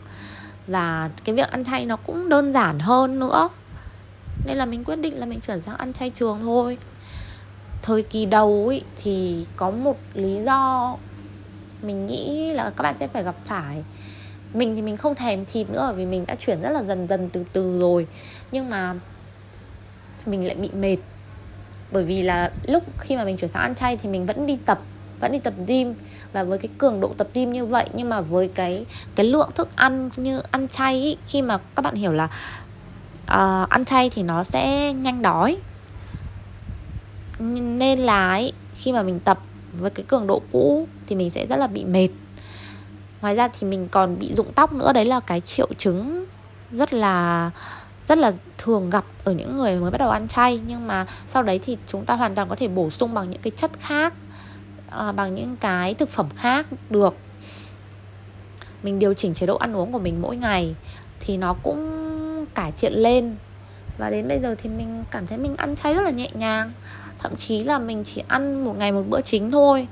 Và 0.67 1.09
cái 1.23 1.35
việc 1.35 1.51
ăn 1.51 1.65
chay 1.65 1.85
nó 1.85 1.95
cũng 1.95 2.29
đơn 2.29 2.51
giản 2.51 2.79
hơn 2.79 3.19
nữa. 3.19 3.49
Nên 4.45 4.57
là 4.57 4.65
mình 4.65 4.83
quyết 4.83 4.95
định 4.95 5.19
là 5.19 5.25
mình 5.25 5.39
chuyển 5.47 5.61
sang 5.61 5.77
ăn 5.77 5.93
chay 5.93 6.09
trường 6.09 6.39
thôi. 6.41 6.77
Thời 7.81 8.01
kỳ 8.01 8.25
đầu 8.25 8.67
ý, 8.67 8.81
thì 9.03 9.45
có 9.55 9.71
một 9.71 9.97
lý 10.13 10.39
do 10.45 10.95
mình 11.81 12.07
nghĩ 12.07 12.53
là 12.53 12.69
các 12.69 12.83
bạn 12.83 12.95
sẽ 12.99 13.07
phải 13.07 13.23
gặp 13.23 13.35
phải 13.45 13.83
mình 14.53 14.75
thì 14.75 14.81
mình 14.81 14.97
không 14.97 15.15
thèm 15.15 15.45
thịt 15.45 15.69
nữa 15.69 15.93
vì 15.97 16.05
mình 16.05 16.25
đã 16.27 16.35
chuyển 16.35 16.61
rất 16.61 16.69
là 16.69 16.83
dần 16.83 17.07
dần 17.07 17.29
từ 17.29 17.45
từ 17.53 17.79
rồi. 17.79 18.07
Nhưng 18.51 18.69
mà 18.69 18.95
mình 20.25 20.47
lại 20.47 20.55
bị 20.55 20.69
mệt. 20.71 20.97
Bởi 21.91 22.03
vì 22.03 22.21
là 22.21 22.51
lúc 22.63 22.83
khi 22.99 23.15
mà 23.15 23.25
mình 23.25 23.37
chuyển 23.37 23.51
sang 23.51 23.61
ăn 23.61 23.75
chay 23.75 23.97
thì 23.97 24.09
mình 24.09 24.25
vẫn 24.25 24.47
đi 24.47 24.57
tập 24.65 24.79
vẫn 25.19 25.31
đi 25.31 25.39
tập 25.39 25.53
gym. 25.67 25.93
Và 26.33 26.43
với 26.43 26.57
cái 26.57 26.69
cường 26.77 26.99
độ 26.99 27.13
tập 27.17 27.27
gym 27.33 27.51
như 27.51 27.65
vậy 27.65 27.85
nhưng 27.93 28.09
mà 28.09 28.21
với 28.21 28.47
cái 28.47 28.85
cái 29.15 29.25
lượng 29.25 29.49
thức 29.55 29.69
ăn 29.75 30.09
như 30.15 30.41
ăn 30.51 30.67
chay 30.67 31.01
ý, 31.01 31.17
khi 31.27 31.41
mà 31.41 31.59
các 31.75 31.81
bạn 31.81 31.95
hiểu 31.95 32.13
là 32.13 32.25
uh, 33.23 33.69
ăn 33.69 33.85
chay 33.85 34.09
thì 34.09 34.23
nó 34.23 34.43
sẽ 34.43 34.93
nhanh 34.93 35.21
đói. 35.21 35.57
Nên 37.39 37.99
là 37.99 38.35
ý, 38.35 38.51
khi 38.75 38.91
mà 38.91 39.03
mình 39.03 39.19
tập 39.19 39.39
với 39.73 39.89
cái 39.89 40.05
cường 40.07 40.27
độ 40.27 40.41
cũ 40.51 40.87
thì 41.07 41.15
mình 41.15 41.29
sẽ 41.29 41.45
rất 41.45 41.57
là 41.57 41.67
bị 41.67 41.85
mệt 41.85 42.09
ngoài 43.21 43.35
ra 43.35 43.47
thì 43.47 43.67
mình 43.67 43.87
còn 43.91 44.19
bị 44.19 44.33
rụng 44.33 44.53
tóc 44.55 44.73
nữa 44.73 44.93
đấy 44.93 45.05
là 45.05 45.19
cái 45.19 45.41
triệu 45.41 45.67
chứng 45.77 46.25
rất 46.71 46.93
là 46.93 47.51
rất 48.07 48.17
là 48.17 48.31
thường 48.57 48.89
gặp 48.89 49.03
ở 49.23 49.31
những 49.31 49.57
người 49.57 49.75
mới 49.75 49.91
bắt 49.91 49.97
đầu 49.97 50.09
ăn 50.09 50.27
chay. 50.27 50.61
Nhưng 50.67 50.87
mà 50.87 51.05
sau 51.27 51.43
đấy 51.43 51.59
thì 51.65 51.77
chúng 51.87 52.05
ta 52.05 52.13
hoàn 52.13 52.35
toàn 52.35 52.49
có 52.49 52.55
thể 52.55 52.67
bổ 52.67 52.89
sung 52.89 53.13
bằng 53.13 53.29
những 53.29 53.41
cái 53.41 53.51
chất 53.57 53.71
khác 53.79 54.13
à, 54.89 55.11
bằng 55.11 55.35
những 55.35 55.55
cái 55.57 55.93
thực 55.93 56.09
phẩm 56.09 56.25
khác 56.35 56.65
được. 56.89 57.15
Mình 58.83 58.99
điều 58.99 59.13
chỉnh 59.13 59.33
chế 59.33 59.45
độ 59.45 59.57
ăn 59.57 59.73
uống 59.73 59.91
của 59.91 59.99
mình 59.99 60.21
mỗi 60.21 60.35
ngày 60.35 60.75
thì 61.19 61.37
nó 61.37 61.55
cũng 61.63 62.45
cải 62.55 62.71
thiện 62.71 62.93
lên. 62.93 63.35
Và 63.97 64.09
đến 64.09 64.27
bây 64.27 64.39
giờ 64.39 64.55
thì 64.63 64.69
mình 64.69 65.03
cảm 65.11 65.27
thấy 65.27 65.37
mình 65.37 65.55
ăn 65.55 65.75
chay 65.75 65.93
rất 65.93 66.01
là 66.01 66.11
nhẹ 66.11 66.29
nhàng. 66.33 66.71
Thậm 67.19 67.35
chí 67.35 67.63
là 67.63 67.79
mình 67.79 68.03
chỉ 68.03 68.23
ăn 68.27 68.65
một 68.65 68.77
ngày 68.77 68.91
một 68.91 69.03
bữa 69.09 69.21
chính 69.21 69.51
thôi 69.51 69.87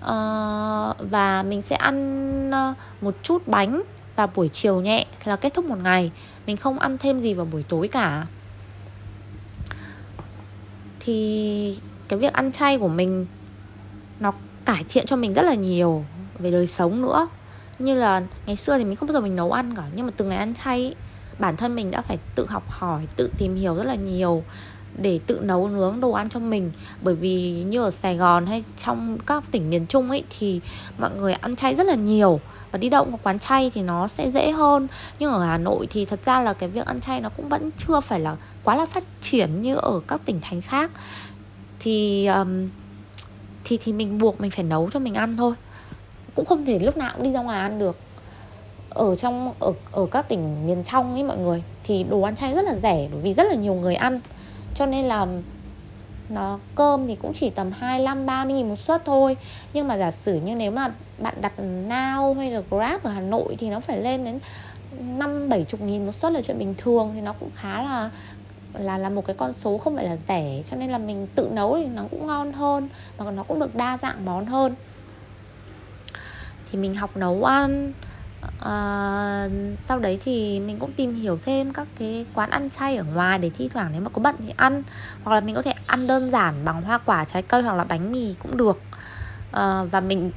uh, 0.00 1.10
và 1.10 1.42
mình 1.42 1.62
sẽ 1.62 1.76
ăn 1.76 2.50
ờ, 2.50 2.74
một 3.00 3.14
chút 3.22 3.48
bánh 3.48 3.82
vào 4.16 4.30
buổi 4.34 4.48
chiều 4.48 4.80
nhẹ 4.80 5.06
là 5.24 5.36
kết 5.36 5.54
thúc 5.54 5.64
một 5.64 5.78
ngày. 5.82 6.10
Mình 6.46 6.56
không 6.56 6.78
ăn 6.78 6.98
thêm 6.98 7.20
gì 7.20 7.34
vào 7.34 7.46
buổi 7.52 7.62
tối 7.62 7.88
cả. 7.88 8.26
Thì 11.00 11.78
cái 12.08 12.18
việc 12.18 12.32
ăn 12.32 12.52
chay 12.52 12.78
của 12.78 12.88
mình 12.88 13.26
nó 14.20 14.32
cải 14.64 14.84
thiện 14.88 15.06
cho 15.06 15.16
mình 15.16 15.34
rất 15.34 15.42
là 15.42 15.54
nhiều 15.54 16.04
về 16.38 16.50
đời 16.50 16.66
sống 16.66 17.02
nữa. 17.02 17.28
Như 17.78 17.94
là 17.94 18.22
ngày 18.46 18.56
xưa 18.56 18.78
thì 18.78 18.84
mình 18.84 18.96
không 18.96 19.06
bao 19.06 19.14
giờ 19.14 19.20
mình 19.20 19.36
nấu 19.36 19.52
ăn 19.52 19.74
cả 19.76 19.82
nhưng 19.94 20.06
mà 20.06 20.12
từ 20.16 20.24
ngày 20.24 20.38
ăn 20.38 20.54
chay 20.64 20.94
bản 21.38 21.56
thân 21.56 21.74
mình 21.74 21.90
đã 21.90 22.02
phải 22.02 22.18
tự 22.34 22.46
học 22.48 22.70
hỏi 22.70 23.06
tự 23.16 23.30
tìm 23.38 23.56
hiểu 23.56 23.74
rất 23.74 23.86
là 23.86 23.94
nhiều 23.94 24.44
để 25.00 25.20
tự 25.26 25.40
nấu 25.42 25.68
nướng 25.68 26.00
đồ 26.00 26.12
ăn 26.12 26.28
cho 26.28 26.40
mình. 26.40 26.72
Bởi 27.02 27.14
vì 27.14 27.64
như 27.66 27.82
ở 27.82 27.90
Sài 27.90 28.16
Gòn 28.16 28.46
hay 28.46 28.64
trong 28.84 29.18
các 29.26 29.44
tỉnh 29.50 29.70
miền 29.70 29.86
Trung 29.86 30.10
ấy 30.10 30.24
thì 30.38 30.60
mọi 30.98 31.10
người 31.18 31.32
ăn 31.32 31.56
chay 31.56 31.74
rất 31.74 31.86
là 31.86 31.94
nhiều. 31.94 32.40
Và 32.72 32.78
đi 32.78 32.88
động 32.88 33.12
có 33.12 33.18
quán 33.22 33.38
chay 33.38 33.70
thì 33.74 33.82
nó 33.82 34.08
sẽ 34.08 34.30
dễ 34.30 34.50
hơn. 34.50 34.88
Nhưng 35.18 35.32
ở 35.32 35.44
Hà 35.44 35.58
Nội 35.58 35.88
thì 35.90 36.04
thật 36.04 36.20
ra 36.24 36.40
là 36.40 36.52
cái 36.52 36.68
việc 36.68 36.86
ăn 36.86 37.00
chay 37.00 37.20
nó 37.20 37.28
cũng 37.28 37.48
vẫn 37.48 37.70
chưa 37.86 38.00
phải 38.00 38.20
là 38.20 38.36
quá 38.64 38.76
là 38.76 38.86
phát 38.86 39.04
triển 39.22 39.62
như 39.62 39.76
ở 39.76 40.00
các 40.06 40.20
tỉnh 40.24 40.40
thành 40.42 40.60
khác. 40.60 40.90
Thì 41.80 42.26
um, 42.26 42.68
thì 43.64 43.78
thì 43.84 43.92
mình 43.92 44.18
buộc 44.18 44.40
mình 44.40 44.50
phải 44.50 44.64
nấu 44.64 44.90
cho 44.90 45.00
mình 45.00 45.14
ăn 45.14 45.36
thôi. 45.36 45.54
Cũng 46.34 46.44
không 46.44 46.64
thể 46.64 46.78
lúc 46.78 46.96
nào 46.96 47.12
cũng 47.14 47.24
đi 47.24 47.32
ra 47.32 47.42
ngoài 47.42 47.60
ăn 47.60 47.78
được. 47.78 47.96
Ở 48.90 49.16
trong 49.16 49.54
ở 49.60 49.72
ở 49.92 50.06
các 50.10 50.28
tỉnh 50.28 50.66
miền 50.66 50.84
trong 50.84 51.14
ấy 51.14 51.22
mọi 51.22 51.38
người 51.38 51.62
thì 51.84 52.04
đồ 52.04 52.22
ăn 52.22 52.36
chay 52.36 52.54
rất 52.54 52.64
là 52.64 52.76
rẻ 52.82 53.08
bởi 53.12 53.20
vì 53.22 53.34
rất 53.34 53.44
là 53.44 53.54
nhiều 53.54 53.74
người 53.74 53.94
ăn 53.94 54.20
cho 54.80 54.86
nên 54.86 55.04
là 55.04 55.26
nó, 56.28 56.58
cơm 56.74 57.06
thì 57.06 57.16
cũng 57.16 57.32
chỉ 57.32 57.50
tầm 57.50 57.72
25 57.72 58.26
30 58.26 58.54
nghìn 58.54 58.68
một 58.68 58.76
suất 58.76 59.04
thôi. 59.04 59.36
Nhưng 59.72 59.88
mà 59.88 59.98
giả 59.98 60.10
sử 60.10 60.34
như 60.34 60.54
nếu 60.54 60.70
mà 60.70 60.92
bạn 61.18 61.34
đặt 61.40 61.52
Now 61.88 62.34
hay 62.34 62.50
là 62.50 62.62
Grab 62.70 63.02
ở 63.02 63.10
Hà 63.10 63.20
Nội 63.20 63.56
thì 63.58 63.70
nó 63.70 63.80
phải 63.80 64.02
lên 64.02 64.24
đến 64.24 64.38
5 65.00 65.48
70 65.48 65.66
nghìn 65.80 66.06
một 66.06 66.12
suất 66.12 66.32
là 66.32 66.40
chuyện 66.42 66.58
bình 66.58 66.74
thường. 66.78 67.10
Thì 67.14 67.20
nó 67.20 67.32
cũng 67.32 67.50
khá 67.54 67.82
là 67.82 68.10
là 68.74 68.98
là 68.98 69.08
một 69.08 69.26
cái 69.26 69.36
con 69.38 69.52
số 69.52 69.78
không 69.78 69.96
phải 69.96 70.04
là 70.04 70.16
rẻ. 70.28 70.62
Cho 70.70 70.76
nên 70.76 70.90
là 70.90 70.98
mình 70.98 71.26
tự 71.34 71.48
nấu 71.52 71.76
thì 71.76 71.86
nó 71.86 72.02
cũng 72.10 72.26
ngon 72.26 72.52
hơn 72.52 72.88
và 73.16 73.30
nó 73.30 73.42
cũng 73.42 73.60
được 73.60 73.74
đa 73.74 73.96
dạng 73.96 74.24
món 74.24 74.46
hơn. 74.46 74.74
Thì 76.70 76.78
mình 76.78 76.94
học 76.94 77.16
nấu 77.16 77.44
ăn 77.44 77.92
à, 78.60 79.48
sau 79.76 79.98
đấy 79.98 80.18
thì 80.24 80.60
mình 80.60 80.78
cũng 80.78 80.92
tìm 80.92 81.14
hiểu 81.14 81.38
thêm 81.42 81.72
các 81.72 81.88
cái 81.98 82.26
quán 82.34 82.50
ăn 82.50 82.70
chay 82.70 82.96
ở 82.96 83.04
ngoài 83.04 83.38
để 83.38 83.50
thi 83.58 83.68
thoảng 83.68 83.88
nếu 83.92 84.00
mà 84.00 84.08
có 84.08 84.22
bận 84.22 84.34
thì 84.38 84.52
ăn. 84.56 84.82
Hoặc 85.24 85.34
là 85.34 85.40
mình 85.40 85.54
có 85.54 85.62
thể 85.62 85.74
ăn 85.86 86.06
đơn 86.06 86.30
giản 86.30 86.64
bằng 86.64 86.82
hoa 86.82 86.98
quả 86.98 87.24
trái 87.24 87.42
cây 87.42 87.62
hoặc 87.62 87.74
là 87.74 87.84
bánh 87.84 88.12
mì 88.12 88.34
cũng 88.38 88.56
được. 88.56 88.80
À, 89.52 89.84
và 89.84 90.00
mình 90.00 90.32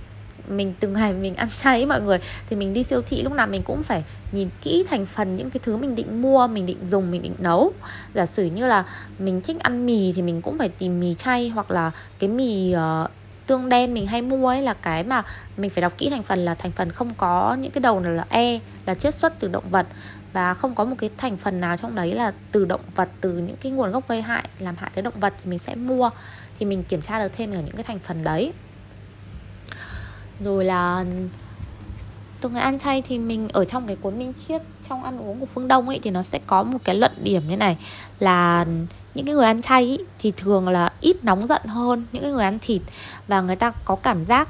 mình 0.48 0.74
từng 0.80 0.94
ngày 0.94 1.14
mình 1.14 1.36
ăn 1.36 1.50
chay 1.50 1.86
mọi 1.86 2.02
người. 2.02 2.20
Thì 2.50 2.56
mình 2.56 2.74
đi 2.74 2.84
siêu 2.84 3.02
thị 3.02 3.24
lúc 3.24 3.34
nào 3.34 3.48
mình 3.48 3.62
cũng 3.64 3.84
phải 3.84 4.04
nhìn 4.32 4.50
kỹ 4.62 4.86
thành 4.90 5.06
phần 5.06 5.36
những 5.36 5.50
cái 5.50 5.60
thứ 5.64 5.78
mình 5.78 5.96
định 5.96 6.22
mua 6.22 6.48
mình 6.48 6.66
định 6.66 6.86
dùng 6.86 7.12
mình 7.12 7.22
định 7.22 7.36
nấu. 7.40 7.74
Giả 8.14 8.26
sử 8.26 8.46
như 8.46 8.68
là 8.68 8.86
mình 9.20 9.42
thích 9.42 9.60
ăn 9.60 9.86
mì 9.86 10.14
thì 10.16 10.22
mình 10.22 10.42
cũng 10.42 10.58
phải 10.58 10.70
tìm 10.70 11.00
mì 11.00 11.14
chay 11.14 11.50
hoặc 11.50 11.72
là 11.72 11.92
cái 12.20 12.30
mì 12.30 12.76
uh, 12.76 13.12
tương 13.48 13.70
đen 13.70 13.94
mình 13.94 14.08
hay 14.08 14.22
mua 14.22 14.48
ấy 14.48 14.62
là 14.62 14.74
cái 14.74 15.04
mà 15.04 15.24
mình 15.58 15.70
phải 15.70 15.82
đọc 15.82 15.94
kỹ 15.98 16.10
thành 16.10 16.24
phần 16.24 16.46
là 16.46 16.56
thành 16.56 16.72
phần 16.72 16.92
không 16.92 17.14
có 17.14 17.58
những 17.60 17.72
cái 17.72 17.82
đầu 17.82 18.00
nào 18.00 18.12
là 18.12 18.26
e 18.30 18.60
là 18.86 18.94
chiết 18.94 19.16
xuất 19.16 19.40
từ 19.40 19.48
động 19.48 19.70
vật. 19.70 19.88
Và 20.34 20.54
không 20.54 20.76
có 20.76 20.86
một 20.86 20.96
cái 21.00 21.10
thành 21.18 21.38
phần 21.38 21.62
nào 21.62 21.78
trong 21.78 21.96
đấy 21.96 22.14
là 22.14 22.34
từ 22.52 22.66
động 22.66 22.82
vật, 22.96 23.10
từ 23.22 23.38
những 23.38 23.58
cái 23.58 23.72
nguồn 23.72 23.92
gốc 23.92 24.08
gây 24.08 24.22
hại, 24.22 24.50
làm 24.60 24.76
hại 24.78 24.92
tới 24.96 25.02
động 25.02 25.20
vật 25.20 25.34
thì 25.44 25.50
mình 25.50 25.60
sẽ 25.60 25.76
mua. 25.76 26.10
Thì 26.60 26.66
mình 26.66 26.84
kiểm 26.84 27.02
tra 27.02 27.20
được 27.20 27.32
thêm 27.36 27.52
ở 27.52 27.62
những 27.62 27.76
cái 27.76 27.84
thành 27.84 28.00
phần 28.00 28.24
đấy. 28.24 28.54
Rồi 30.40 30.66
là 30.66 31.06
từ 32.42 32.50
ngày 32.50 32.62
ăn 32.62 32.80
chay 32.80 33.02
thì 33.02 33.20
mình 33.20 33.48
ở 33.54 33.66
trong 33.66 33.88
cái 33.88 33.96
cuốn 33.96 34.20
minh 34.20 34.34
khiết, 34.46 34.62
trong 34.90 35.04
ăn 35.04 35.20
uống 35.20 35.40
của 35.40 35.46
phương 35.46 35.68
đông 35.68 35.90
ấy 35.90 36.00
thì 36.04 36.12
nó 36.12 36.24
sẽ 36.24 36.40
có 36.48 36.64
một 36.64 36.80
cái 36.84 36.96
luận 36.96 37.12
điểm 37.24 37.50
như 37.50 37.58
này 37.58 37.78
là 38.20 38.66
những 39.16 39.26
cái 39.26 39.36
người 39.36 39.46
ăn 39.46 39.62
chay 39.62 39.84
ý, 39.84 39.98
thì 40.20 40.32
thường 40.38 40.70
là 40.70 40.94
ít 41.02 41.24
nóng 41.24 41.48
giận 41.48 41.62
hơn 41.66 42.06
những 42.12 42.24
cái 42.24 42.32
người 42.32 42.44
ăn 42.44 42.60
thịt. 42.62 42.82
Và 43.28 43.42
người 43.42 43.56
ta 43.56 43.72
có 43.86 43.96
cảm 43.96 44.26
giác 44.26 44.50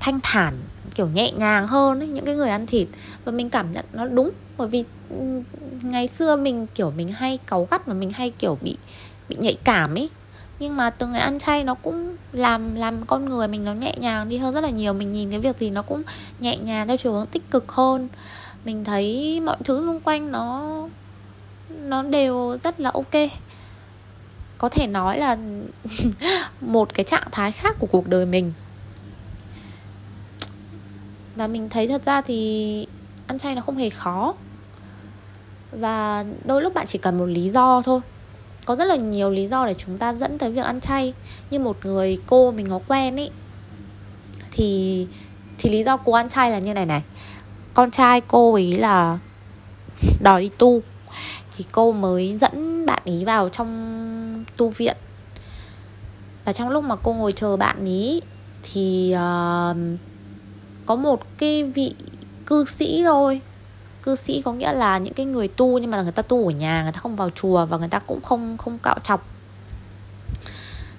thanh 0.00 0.20
thản 0.22 0.54
kiểu 0.94 1.08
nhẹ 1.08 1.32
nhàng 1.32 1.66
hơn 1.66 2.00
ấy, 2.00 2.08
những 2.08 2.24
cái 2.24 2.34
người 2.34 2.48
ăn 2.48 2.66
thịt. 2.66 2.88
Và 3.24 3.32
mình 3.32 3.50
cảm 3.50 3.72
nhận 3.72 3.84
nó 3.92 4.06
đúng 4.06 4.30
bởi 4.56 4.68
vì 4.68 4.84
ngày 5.82 6.08
xưa 6.08 6.36
mình 6.36 6.66
kiểu 6.74 6.90
mình 6.90 7.08
hay 7.08 7.38
cáu 7.46 7.68
gắt 7.70 7.86
và 7.86 7.94
mình 7.94 8.10
hay 8.10 8.30
kiểu 8.30 8.58
bị 8.62 8.76
bị 9.28 9.36
nhạy 9.36 9.56
cảm 9.64 9.94
ấy 9.94 10.10
nhưng 10.58 10.76
mà 10.76 10.90
từ 10.90 11.06
ngày 11.06 11.20
ăn 11.20 11.38
chay 11.38 11.64
nó 11.64 11.74
cũng 11.74 12.16
làm 12.32 12.74
làm 12.74 13.06
con 13.06 13.28
người 13.28 13.48
mình 13.48 13.64
nó 13.64 13.74
nhẹ 13.74 13.94
nhàng 13.98 14.28
đi 14.28 14.36
hơn 14.36 14.54
rất 14.54 14.60
là 14.60 14.70
nhiều. 14.70 14.92
Mình 14.92 15.12
nhìn 15.12 15.30
cái 15.30 15.40
việc 15.40 15.58
gì 15.58 15.70
nó 15.70 15.82
cũng 15.82 16.02
nhẹ 16.40 16.56
nhàng 16.56 16.88
theo 16.88 16.96
chiều 16.96 17.12
hướng 17.12 17.26
tích 17.26 17.50
cực 17.50 17.72
hơn. 17.72 18.08
Mình 18.64 18.84
thấy 18.84 19.40
mọi 19.40 19.56
thứ 19.64 19.86
xung 19.86 20.00
quanh 20.00 20.32
nó 20.32 20.74
nó 21.80 22.02
đều 22.02 22.56
rất 22.62 22.80
là 22.80 22.90
ok 22.94 23.14
có 24.58 24.68
thể 24.68 24.86
nói 24.86 25.18
là 25.18 25.36
một 26.60 26.94
cái 26.94 27.04
trạng 27.04 27.28
thái 27.32 27.52
khác 27.52 27.76
của 27.78 27.86
cuộc 27.86 28.08
đời 28.08 28.26
mình. 28.26 28.52
Và 31.36 31.46
mình 31.46 31.68
thấy 31.68 31.88
thật 31.88 32.04
ra 32.04 32.20
thì 32.20 32.86
ăn 33.26 33.38
chay 33.38 33.54
nó 33.54 33.62
không 33.62 33.76
hề 33.76 33.90
khó. 33.90 34.34
Và 35.72 36.24
đôi 36.44 36.62
lúc 36.62 36.74
bạn 36.74 36.86
chỉ 36.86 36.98
cần 36.98 37.18
một 37.18 37.26
lý 37.26 37.50
do 37.50 37.82
thôi. 37.82 38.00
Có 38.64 38.76
rất 38.76 38.84
là 38.84 38.96
nhiều 38.96 39.30
lý 39.30 39.48
do 39.48 39.66
để 39.66 39.74
chúng 39.74 39.98
ta 39.98 40.14
dẫn 40.14 40.38
tới 40.38 40.50
việc 40.50 40.64
ăn 40.64 40.80
chay. 40.80 41.14
Như 41.50 41.58
một 41.58 41.86
người 41.86 42.18
cô 42.26 42.50
mình 42.50 42.66
có 42.70 42.80
quen 42.88 43.16
ấy 43.16 43.30
thì 44.50 45.06
thì 45.58 45.70
lý 45.70 45.84
do 45.84 45.96
cô 45.96 46.12
ăn 46.12 46.28
chay 46.28 46.50
là 46.50 46.58
như 46.58 46.74
này 46.74 46.86
này. 46.86 47.02
Con 47.74 47.90
trai 47.90 48.20
cô 48.20 48.52
ấy 48.52 48.72
là 48.72 49.18
đòi 50.20 50.40
đi 50.40 50.50
tu. 50.58 50.82
Thì 51.56 51.64
cô 51.72 51.92
mới 51.92 52.38
dẫn 52.38 52.86
bạn 52.86 53.02
ý 53.04 53.24
vào 53.24 53.48
trong 53.48 53.95
tu 54.56 54.68
viện. 54.68 54.96
Và 56.44 56.52
trong 56.52 56.68
lúc 56.68 56.84
mà 56.84 56.96
cô 56.96 57.12
ngồi 57.12 57.32
chờ 57.32 57.56
bạn 57.56 57.84
ý 57.84 58.22
thì 58.62 59.14
uh, 59.14 59.76
có 60.86 60.96
một 60.96 61.22
cái 61.38 61.64
vị 61.64 61.94
cư 62.46 62.64
sĩ 62.64 63.02
thôi. 63.04 63.40
Cư 64.02 64.16
sĩ 64.16 64.42
có 64.42 64.52
nghĩa 64.52 64.72
là 64.72 64.98
những 64.98 65.14
cái 65.14 65.26
người 65.26 65.48
tu 65.48 65.78
nhưng 65.78 65.90
mà 65.90 66.02
người 66.02 66.12
ta 66.12 66.22
tu 66.22 66.46
ở 66.46 66.50
nhà 66.50 66.82
người 66.82 66.92
ta 66.92 67.00
không 67.00 67.16
vào 67.16 67.30
chùa 67.30 67.66
và 67.66 67.78
người 67.78 67.88
ta 67.88 67.98
cũng 67.98 68.20
không 68.20 68.56
không 68.58 68.78
cạo 68.78 68.98
chọc. 69.02 69.26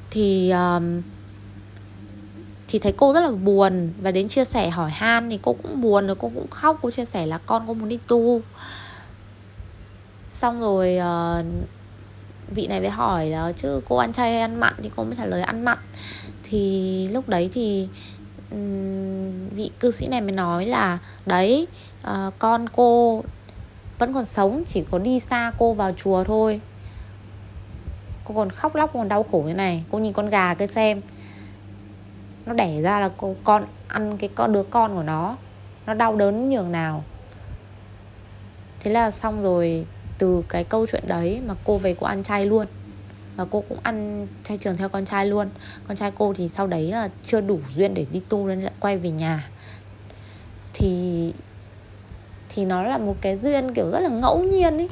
Thì 0.09 0.53
uh, 0.77 0.83
thì 2.67 2.79
thấy 2.79 2.93
cô 2.97 3.13
rất 3.13 3.21
là 3.21 3.31
buồn 3.31 3.89
và 4.01 4.11
đến 4.11 4.27
chia 4.27 4.45
sẻ 4.45 4.69
hỏi 4.69 4.91
han 4.91 5.29
thì 5.29 5.39
cô 5.41 5.53
cũng 5.53 5.81
buồn 5.81 6.07
rồi 6.07 6.15
cô 6.19 6.31
cũng 6.35 6.47
khóc 6.49 6.79
cô 6.81 6.91
chia 6.91 7.05
sẻ 7.05 7.25
là 7.25 7.37
con 7.37 7.63
cô 7.67 7.73
muốn 7.73 7.89
đi 7.89 7.99
tu. 8.07 8.41
Xong 10.31 10.61
rồi 10.61 10.97
uh, 10.99 11.45
vị 12.47 12.67
này 12.67 12.79
mới 12.79 12.89
hỏi 12.89 13.25
là 13.25 13.51
chứ 13.51 13.81
cô 13.89 13.97
ăn 13.97 14.13
chay 14.13 14.31
hay 14.31 14.41
ăn 14.41 14.59
mặn 14.59 14.73
thì 14.83 14.91
cô 14.95 15.03
mới 15.03 15.15
trả 15.15 15.25
lời 15.25 15.41
ăn 15.41 15.65
mặn. 15.65 15.77
Thì 16.43 17.07
lúc 17.07 17.29
đấy 17.29 17.49
thì 17.53 17.87
vị 19.51 19.71
cư 19.79 19.91
sĩ 19.91 20.07
này 20.07 20.21
mới 20.21 20.31
nói 20.31 20.65
là 20.65 20.99
đấy 21.25 21.67
uh, 22.07 22.33
con 22.39 22.69
cô 22.69 23.23
vẫn 23.99 24.13
còn 24.13 24.25
sống 24.25 24.63
chỉ 24.67 24.83
có 24.91 24.99
đi 24.99 25.19
xa 25.19 25.51
cô 25.57 25.73
vào 25.73 25.91
chùa 25.97 26.23
thôi. 26.23 26.61
Cô 28.23 28.35
còn 28.35 28.49
khóc 28.49 28.75
lóc 28.75 28.93
còn 28.93 29.07
đau 29.07 29.23
khổ 29.31 29.43
như 29.47 29.53
này. 29.53 29.83
Cô 29.91 29.99
nhìn 29.99 30.13
con 30.13 30.29
gà 30.29 30.53
cứ 30.53 30.65
xem 30.65 31.01
nó 32.45 32.53
đẻ 32.53 32.81
ra 32.81 32.99
là 32.99 33.09
cô 33.17 33.35
con 33.43 33.65
ăn 33.87 34.17
cái 34.17 34.29
con 34.35 34.53
đứa 34.53 34.63
con 34.63 34.95
của 34.95 35.03
nó 35.03 35.37
nó 35.85 35.93
đau 35.93 36.15
đớn 36.15 36.49
nhường 36.49 36.71
nào. 36.71 37.03
Thế 38.79 38.91
là 38.91 39.11
xong 39.11 39.43
rồi 39.43 39.85
từ 40.17 40.43
cái 40.49 40.63
câu 40.63 40.87
chuyện 40.91 41.03
đấy 41.07 41.41
mà 41.47 41.55
cô 41.63 41.77
về 41.77 41.95
cô 41.99 42.07
ăn 42.07 42.23
chay 42.23 42.45
luôn. 42.45 42.65
Và 43.35 43.45
cô 43.51 43.63
cũng 43.69 43.77
ăn 43.83 44.27
chay 44.43 44.57
trường 44.57 44.77
theo 44.77 44.89
con 44.89 45.05
trai 45.05 45.25
luôn. 45.25 45.49
Con 45.87 45.97
trai 45.97 46.11
cô 46.17 46.33
thì 46.33 46.49
sau 46.49 46.67
đấy 46.67 46.91
là 46.91 47.09
chưa 47.23 47.41
đủ 47.41 47.59
duyên 47.75 47.93
để 47.93 48.05
đi 48.11 48.21
tu 48.29 48.47
nên 48.47 48.61
lại 48.61 48.73
quay 48.79 48.97
về 48.97 49.11
nhà. 49.11 49.49
Thì 50.73 51.33
thì 52.49 52.65
nó 52.65 52.83
là 52.83 52.97
một 52.97 53.15
cái 53.21 53.35
duyên 53.35 53.73
kiểu 53.73 53.91
rất 53.91 53.99
là 53.99 54.09
ngẫu 54.09 54.43
nhiên 54.43 54.77
ấy. 54.77 54.89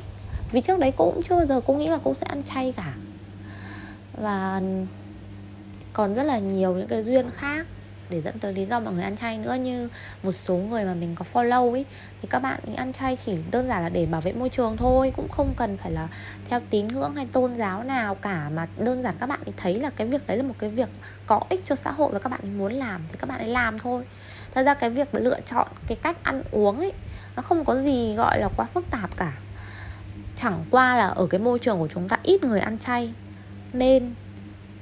Vì 0.51 0.61
trước 0.61 0.79
đấy 0.79 0.93
cô 0.97 1.11
cũng 1.11 1.23
chưa 1.23 1.35
bao 1.35 1.45
giờ 1.45 1.61
cô 1.67 1.73
nghĩ 1.73 1.87
là 1.87 1.99
cô 2.03 2.13
sẽ 2.13 2.25
ăn 2.29 2.43
chay 2.43 2.71
cả. 2.71 2.93
Và 4.13 4.61
còn 5.93 6.15
rất 6.15 6.23
là 6.23 6.39
nhiều 6.39 6.73
những 6.73 6.87
cái 6.87 7.03
duyên 7.03 7.29
khác 7.35 7.67
để 8.09 8.21
dẫn 8.21 8.39
tới 8.39 8.53
lý 8.53 8.65
do 8.65 8.79
mọi 8.79 8.93
người 8.93 9.03
ăn 9.03 9.17
chay 9.17 9.37
nữa. 9.37 9.53
Như 9.53 9.89
một 10.23 10.31
số 10.31 10.55
người 10.55 10.85
mà 10.85 10.93
mình 10.93 11.15
có 11.15 11.25
follow 11.33 11.71
ấy 11.71 11.85
thì 12.21 12.27
các 12.31 12.39
bạn 12.39 12.59
ăn 12.75 12.93
chay 12.93 13.17
chỉ 13.25 13.37
đơn 13.51 13.67
giản 13.67 13.83
là 13.83 13.89
để 13.89 14.05
bảo 14.05 14.21
vệ 14.21 14.33
môi 14.33 14.49
trường 14.49 14.77
thôi, 14.77 15.13
cũng 15.15 15.29
không 15.29 15.53
cần 15.57 15.77
phải 15.77 15.91
là 15.91 16.07
theo 16.49 16.61
tín 16.69 16.87
ngưỡng 16.87 17.15
hay 17.15 17.25
tôn 17.25 17.55
giáo 17.55 17.83
nào 17.83 18.15
cả. 18.15 18.49
Mà 18.49 18.67
đơn 18.77 19.01
giản 19.01 19.15
các 19.19 19.29
bạn 19.29 19.39
ấy 19.45 19.53
thấy 19.57 19.79
là 19.79 19.89
cái 19.89 20.07
việc 20.07 20.27
đấy 20.27 20.37
là 20.37 20.43
một 20.43 20.55
cái 20.59 20.69
việc 20.69 20.89
có 21.27 21.41
ích 21.49 21.61
cho 21.65 21.75
xã 21.75 21.91
hội 21.91 22.11
và 22.13 22.19
các 22.19 22.29
bạn 22.29 22.39
ấy 22.43 22.49
muốn 22.49 22.73
làm 22.73 23.01
thì 23.11 23.15
các 23.19 23.29
bạn 23.29 23.39
ấy 23.39 23.47
làm 23.47 23.79
thôi. 23.79 24.03
Thật 24.53 24.63
ra 24.63 24.73
cái 24.73 24.89
việc 24.89 25.15
lựa 25.15 25.39
chọn 25.41 25.67
cái 25.87 25.97
cách 26.01 26.17
ăn 26.23 26.43
uống 26.51 26.79
ấy 26.79 26.93
nó 27.35 27.41
không 27.41 27.65
có 27.65 27.75
gì 27.81 28.15
gọi 28.15 28.39
là 28.39 28.49
quá 28.57 28.65
phức 28.65 28.85
tạp 28.91 29.17
cả. 29.17 29.33
Chẳng 30.35 30.65
qua 30.71 30.95
là 30.95 31.07
ở 31.07 31.27
cái 31.27 31.39
môi 31.39 31.59
trường 31.59 31.79
của 31.79 31.87
chúng 31.87 32.09
ta 32.09 32.17
ít 32.23 32.43
người 32.43 32.59
ăn 32.59 32.79
chay, 32.79 33.13
nên 33.73 34.13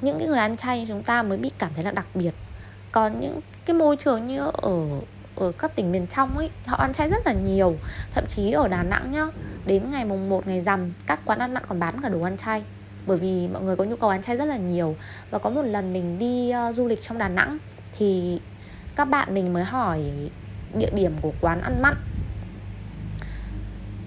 những 0.01 0.19
cái 0.19 0.27
người 0.27 0.39
ăn 0.39 0.57
chay 0.57 0.85
chúng 0.87 1.03
ta 1.03 1.23
mới 1.23 1.37
bị 1.37 1.51
cảm 1.57 1.71
thấy 1.75 1.85
là 1.85 1.91
đặc 1.91 2.07
biệt 2.13 2.31
còn 2.93 3.19
những 3.19 3.39
cái 3.65 3.75
môi 3.75 3.97
trường 3.97 4.27
như 4.27 4.39
ở 4.53 4.87
ở 5.35 5.51
các 5.51 5.75
tỉnh 5.75 5.91
miền 5.91 6.07
trong 6.07 6.37
ấy 6.37 6.49
họ 6.65 6.77
ăn 6.77 6.93
chay 6.93 7.09
rất 7.09 7.27
là 7.27 7.33
nhiều. 7.33 7.77
Thậm 8.11 8.25
chí 8.27 8.51
ở 8.51 8.67
Đà 8.67 8.83
Nẵng 8.83 9.11
nhá 9.11 9.25
đến 9.65 9.91
ngày 9.91 10.05
mùng 10.05 10.29
1 10.29 10.47
ngày 10.47 10.61
rằm 10.61 10.91
các 11.07 11.19
quán 11.25 11.39
ăn 11.39 11.53
mặn 11.53 11.63
còn 11.67 11.79
bán 11.79 12.01
cả 12.01 12.09
đồ 12.09 12.21
ăn 12.21 12.37
chay. 12.37 12.63
Bởi 13.07 13.17
vì 13.17 13.47
mọi 13.47 13.61
người 13.61 13.75
có 13.75 13.83
nhu 13.83 13.95
cầu 13.95 14.09
ăn 14.09 14.21
chay 14.21 14.37
rất 14.37 14.45
là 14.45 14.57
nhiều. 14.57 14.95
Và 15.31 15.39
có 15.39 15.49
một 15.49 15.61
lần 15.61 15.93
mình 15.93 16.19
đi 16.19 16.53
uh, 16.69 16.75
du 16.75 16.87
lịch 16.87 17.01
trong 17.01 17.17
Đà 17.17 17.29
Nẵng 17.29 17.57
thì 17.97 18.39
các 18.95 19.05
bạn 19.05 19.33
mình 19.33 19.53
mới 19.53 19.63
hỏi 19.63 20.01
địa 20.73 20.89
điểm 20.95 21.13
của 21.21 21.33
quán 21.41 21.61
ăn 21.61 21.81
mặn. 21.81 21.95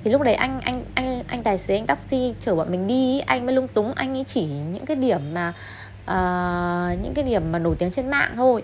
Thì 0.03 0.11
lúc 0.13 0.23
đấy 0.23 0.35
anh 0.35 0.61
anh 0.61 0.85
anh 0.95 1.23
anh 1.29 1.43
tài 1.43 1.59
xế 1.59 1.77
anh 1.77 1.87
taxi 1.87 2.35
chở 2.41 2.55
bọn 2.55 2.71
mình 2.71 2.87
đi 2.87 3.21
anh 3.21 3.47
mới 3.47 3.55
lung 3.55 3.69
túng 3.69 3.93
anh 3.93 4.17
ấy 4.17 4.25
chỉ 4.25 4.47
những 4.47 4.87
cái 4.87 4.97
điểm 4.97 5.35
mà 5.35 5.53
uh, 6.11 7.03
những 7.03 7.15
cái 7.15 7.25
điểm 7.25 7.53
mà 7.53 7.59
nổi 7.59 7.77
tiếng 7.79 7.91
trên 7.91 8.11
mạng 8.11 8.33
thôi. 8.37 8.63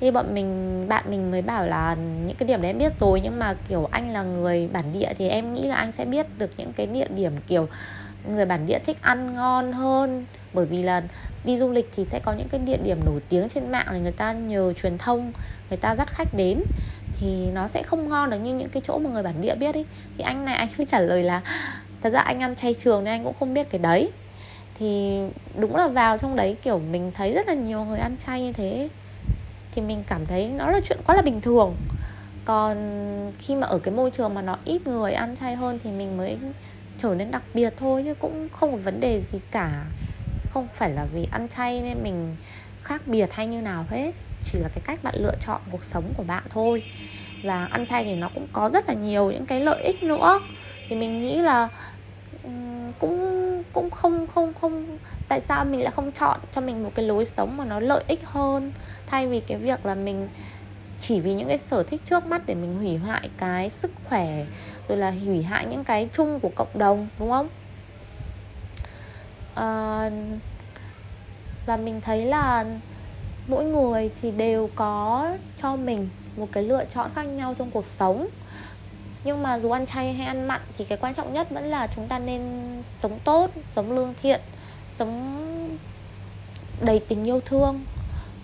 Thì 0.00 0.10
bọn 0.10 0.34
mình 0.34 0.88
bạn 0.88 1.04
mình 1.10 1.30
mới 1.30 1.42
bảo 1.42 1.66
là 1.66 1.94
những 2.26 2.36
cái 2.36 2.46
điểm 2.46 2.62
đấy 2.62 2.70
em 2.70 2.78
biết 2.78 2.92
rồi 3.00 3.20
nhưng 3.20 3.38
mà 3.38 3.54
kiểu 3.68 3.88
anh 3.90 4.12
là 4.12 4.22
người 4.22 4.68
bản 4.72 4.84
địa 4.92 5.12
thì 5.18 5.28
em 5.28 5.52
nghĩ 5.52 5.62
là 5.62 5.76
anh 5.76 5.92
sẽ 5.92 6.04
biết 6.04 6.26
được 6.38 6.50
những 6.56 6.72
cái 6.72 6.86
địa 6.86 7.08
điểm 7.08 7.32
kiểu 7.46 7.68
người 8.28 8.46
bản 8.46 8.66
địa 8.66 8.78
thích 8.78 8.96
ăn 9.00 9.34
ngon 9.34 9.72
hơn. 9.72 10.24
Bởi 10.52 10.66
vì 10.66 10.82
là 10.82 11.02
đi 11.44 11.58
du 11.58 11.70
lịch 11.70 11.90
thì 11.96 12.04
sẽ 12.04 12.20
có 12.24 12.32
những 12.32 12.48
cái 12.48 12.60
địa 12.60 12.76
điểm 12.76 13.04
nổi 13.04 13.20
tiếng 13.28 13.48
trên 13.48 13.72
mạng 13.72 13.86
là 13.90 13.98
người 13.98 14.12
ta 14.12 14.32
nhờ 14.32 14.72
truyền 14.72 14.98
thông 14.98 15.32
người 15.70 15.76
ta 15.76 15.96
dắt 15.96 16.08
khách 16.10 16.34
đến. 16.36 16.62
Thì 17.20 17.50
nó 17.54 17.68
sẽ 17.68 17.82
không 17.82 18.08
ngon 18.08 18.30
được 18.30 18.38
như 18.38 18.54
những 18.54 18.68
cái 18.68 18.82
chỗ 18.86 18.98
mà 18.98 19.10
người 19.10 19.22
bản 19.22 19.40
địa 19.40 19.54
biết 19.54 19.74
ấy. 19.74 19.84
Thì 20.18 20.24
anh 20.24 20.44
này 20.44 20.54
anh 20.54 20.68
mới 20.78 20.86
trả 20.86 21.00
lời 21.00 21.22
là 21.22 21.40
thật 22.02 22.10
ra 22.10 22.20
anh 22.20 22.40
ăn 22.40 22.56
chay 22.56 22.74
trường 22.74 23.04
nên 23.04 23.14
anh 23.14 23.24
cũng 23.24 23.34
không 23.38 23.54
biết 23.54 23.70
cái 23.70 23.78
đấy 23.78 24.10
thì 24.82 25.20
đúng 25.54 25.76
là 25.76 25.88
vào 25.88 26.18
trong 26.18 26.36
đấy, 26.36 26.56
kiểu, 26.62 26.78
mình 26.78 27.12
thấy 27.14 27.34
rất 27.34 27.48
là 27.48 27.54
nhiều 27.54 27.84
người 27.84 27.98
ăn 27.98 28.16
chay 28.26 28.42
như 28.42 28.52
thế. 28.52 28.88
Thì 29.72 29.82
mình 29.82 30.04
cảm 30.06 30.26
thấy 30.26 30.48
nó 30.48 30.70
là 30.70 30.80
chuyện 30.84 30.98
quá 31.06 31.16
là 31.16 31.22
bình 31.22 31.40
thường. 31.40 31.76
Còn 32.44 32.76
khi 33.38 33.56
mà 33.56 33.66
ở 33.66 33.78
cái 33.78 33.94
môi 33.94 34.10
trường 34.10 34.34
mà 34.34 34.42
nó 34.42 34.56
ít 34.64 34.86
người 34.86 35.12
ăn 35.12 35.36
chay 35.36 35.54
hơn 35.54 35.78
thì 35.84 35.90
mình 35.90 36.16
mới 36.16 36.36
trở 36.98 37.14
nên 37.14 37.30
đặc 37.30 37.42
biệt 37.54 37.74
thôi, 37.76 38.02
chứ 38.04 38.14
cũng 38.14 38.48
không 38.52 38.70
có 38.70 38.76
vấn 38.76 39.00
đề 39.00 39.22
gì 39.32 39.38
cả. 39.50 39.84
Không 40.50 40.68
phải 40.74 40.90
là 40.90 41.06
vì 41.14 41.28
ăn 41.30 41.48
chay 41.48 41.80
nên 41.80 42.02
mình 42.02 42.36
khác 42.82 43.02
biệt 43.06 43.32
hay 43.32 43.46
như 43.46 43.60
nào 43.60 43.84
hết. 43.90 44.12
Chỉ 44.44 44.58
là 44.58 44.68
cái 44.68 44.82
cách 44.84 44.98
bạn 45.02 45.14
lựa 45.16 45.34
chọn 45.46 45.60
cuộc 45.70 45.84
sống 45.84 46.04
của 46.16 46.22
bạn 46.22 46.42
thôi. 46.50 46.82
Và 47.44 47.64
ăn 47.64 47.86
chay 47.86 48.04
thì 48.04 48.14
nó 48.14 48.30
cũng 48.34 48.46
có 48.52 48.68
rất 48.68 48.88
là 48.88 48.94
nhiều 48.94 49.30
những 49.30 49.46
cái 49.46 49.60
lợi 49.60 49.82
ích 49.82 50.02
nữa. 50.02 50.40
Thì 50.88 50.96
mình 50.96 51.20
nghĩ 51.20 51.36
là 51.36 51.68
cũng 52.98 53.21
cũng 53.72 53.90
không 53.90 54.26
không 54.26 54.52
không 54.60 54.98
tại 55.28 55.40
sao 55.40 55.64
mình 55.64 55.82
lại 55.82 55.92
không 55.96 56.12
chọn 56.12 56.40
cho 56.52 56.60
mình 56.60 56.84
một 56.84 56.90
cái 56.94 57.06
lối 57.06 57.24
sống 57.24 57.56
mà 57.56 57.64
nó 57.64 57.80
lợi 57.80 58.04
ích 58.06 58.20
hơn? 58.24 58.72
Thay 59.06 59.26
vì 59.26 59.40
cái 59.40 59.58
việc 59.58 59.86
là 59.86 59.94
mình 59.94 60.28
chỉ 60.98 61.20
vì 61.20 61.34
những 61.34 61.48
cái 61.48 61.58
sở 61.58 61.82
thích 61.82 62.00
trước 62.04 62.26
mắt 62.26 62.42
để 62.46 62.54
mình 62.54 62.78
hủy 62.78 62.96
hoại 62.96 63.28
cái 63.38 63.70
sức 63.70 63.90
khỏe 64.04 64.46
rồi 64.88 64.98
là 64.98 65.10
hủy 65.10 65.42
hại 65.42 65.66
những 65.66 65.84
cái 65.84 66.08
chung 66.12 66.40
của 66.40 66.50
cộng 66.56 66.78
đồng 66.78 67.08
đúng 67.18 67.30
không? 67.30 67.48
À, 69.54 70.10
và 71.66 71.76
mình 71.76 72.00
thấy 72.00 72.24
là 72.24 72.64
mỗi 73.48 73.64
người 73.64 74.10
thì 74.22 74.30
đều 74.30 74.70
có 74.74 75.28
cho 75.62 75.76
mình 75.76 76.08
một 76.36 76.48
cái 76.52 76.62
lựa 76.62 76.84
chọn 76.94 77.10
khác 77.14 77.22
nhau 77.22 77.54
trong 77.58 77.70
cuộc 77.70 77.86
sống 77.86 78.28
nhưng 79.24 79.42
mà 79.42 79.58
dù 79.58 79.70
ăn 79.70 79.86
chay 79.86 80.12
hay 80.12 80.26
ăn 80.26 80.48
mặn 80.48 80.60
thì 80.78 80.84
cái 80.84 80.98
quan 80.98 81.14
trọng 81.14 81.34
nhất 81.34 81.50
vẫn 81.50 81.64
là 81.64 81.88
chúng 81.96 82.08
ta 82.08 82.18
nên 82.18 82.42
sống 82.98 83.18
tốt, 83.24 83.50
sống 83.64 83.92
lương 83.92 84.14
thiện, 84.22 84.40
sống 84.98 85.38
đầy 86.80 87.00
tình 87.00 87.24
yêu 87.24 87.40
thương. 87.40 87.80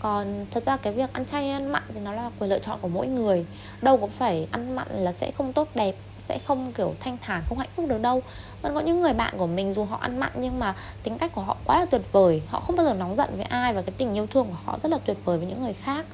Còn 0.00 0.46
thật 0.50 0.64
ra 0.64 0.76
cái 0.76 0.92
việc 0.92 1.12
ăn 1.12 1.26
chay 1.26 1.42
hay 1.42 1.52
ăn 1.52 1.72
mặn 1.72 1.82
thì 1.94 2.00
nó 2.00 2.12
là 2.12 2.30
quyền 2.38 2.50
lựa 2.50 2.58
chọn 2.58 2.78
của 2.82 2.88
mỗi 2.88 3.06
người. 3.06 3.46
Đâu 3.82 3.96
có 3.96 4.06
phải 4.06 4.48
ăn 4.50 4.76
mặn 4.76 4.88
là 4.90 5.12
sẽ 5.12 5.30
không 5.30 5.52
tốt 5.52 5.68
đẹp, 5.74 5.94
sẽ 6.18 6.38
không 6.38 6.72
kiểu 6.72 6.94
thanh 7.00 7.18
thản, 7.20 7.42
không 7.48 7.58
hạnh 7.58 7.68
phúc 7.76 7.86
được 7.88 8.00
đâu. 8.00 8.22
Vẫn 8.62 8.74
có 8.74 8.80
những 8.80 9.00
người 9.00 9.12
bạn 9.12 9.34
của 9.38 9.46
mình 9.46 9.72
dù 9.72 9.84
họ 9.84 9.96
ăn 9.96 10.20
mặn 10.20 10.32
nhưng 10.34 10.58
mà 10.58 10.74
tính 11.02 11.18
cách 11.18 11.32
của 11.34 11.40
họ 11.40 11.56
quá 11.64 11.78
là 11.78 11.86
tuyệt 11.86 12.02
vời. 12.12 12.42
Họ 12.48 12.60
không 12.60 12.76
bao 12.76 12.86
giờ 12.86 12.94
nóng 12.94 13.16
giận 13.16 13.28
với 13.36 13.44
ai 13.44 13.74
và 13.74 13.82
cái 13.82 13.92
tình 13.98 14.14
yêu 14.14 14.26
thương 14.26 14.46
của 14.46 14.56
họ 14.64 14.78
rất 14.82 14.92
là 14.92 14.98
tuyệt 15.04 15.16
vời 15.24 15.38
với 15.38 15.46
những 15.46 15.62
người 15.62 15.74
khác. 15.74 16.06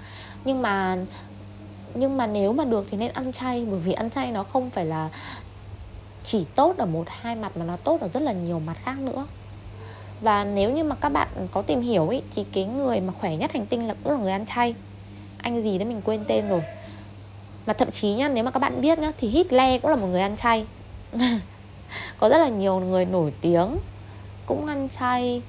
Nhưng 0.45 0.63
mà 0.63 0.97
nhưng 1.95 2.17
mà 2.17 2.27
nếu 2.27 2.53
mà 2.53 2.65
được 2.65 2.87
thì 2.91 2.97
nên 2.97 3.13
ăn 3.13 3.33
chay 3.33 3.67
bởi 3.71 3.81
vì 3.81 3.93
ăn 3.93 4.11
chay 4.11 4.33
nó 4.33 4.43
không 4.43 4.71
phải 4.71 4.85
là 4.85 5.11
chỉ 6.25 6.45
tốt 6.55 6.75
ở 6.79 6.87
một 6.87 7.05
hai 7.09 7.37
mặt 7.37 7.57
mà 7.57 7.65
nó 7.65 7.77
tốt 7.77 8.01
ở 8.01 8.09
rất 8.09 8.23
là 8.23 8.33
nhiều 8.33 8.61
mặt 8.61 8.77
khác 8.85 8.99
nữa. 8.99 9.27
Và 10.21 10.45
nếu 10.45 10.71
như 10.71 10.85
mà 10.85 10.97
các 10.97 11.09
bạn 11.09 11.29
có 11.53 11.63
tìm 11.63 11.81
hiểu 11.81 12.09
ý, 12.09 12.23
thì 12.35 12.45
cái 12.53 12.65
người 12.65 13.01
mà 13.01 13.13
khỏe 13.21 13.37
nhất 13.37 13.53
hành 13.53 13.67
tinh 13.67 13.89
là 13.89 13.95
cũng 14.05 14.13
là 14.13 14.19
người 14.19 14.33
ăn 14.33 14.47
chay. 14.47 14.75
Anh 15.39 15.63
gì 15.63 15.79
đấy 15.79 15.89
mình 15.89 16.03
quên 16.05 16.25
tên 16.29 16.49
rồi. 16.49 16.63
Mà 17.67 17.73
thậm 17.73 17.91
chí 17.91 18.15
nhá 18.15 18.29
nếu 18.29 18.45
mà 18.45 18.51
các 18.51 18.61
bạn 18.61 18.81
biết 18.81 18.99
nhá 18.99 19.13
thì 19.19 19.29
Hitler 19.29 19.83
cũng 19.83 19.91
là 19.91 19.97
một 19.97 20.07
người 20.07 20.21
ăn 20.21 20.37
chay. 20.37 20.67
Có 22.19 22.29
rất 22.29 22.39
là 22.39 22.49
nhiều 22.49 22.81
người 22.81 23.05
nổi 23.05 23.33
tiếng 23.41 23.77
cũng 24.47 24.67
ăn 24.67 24.89
chay 24.89 25.43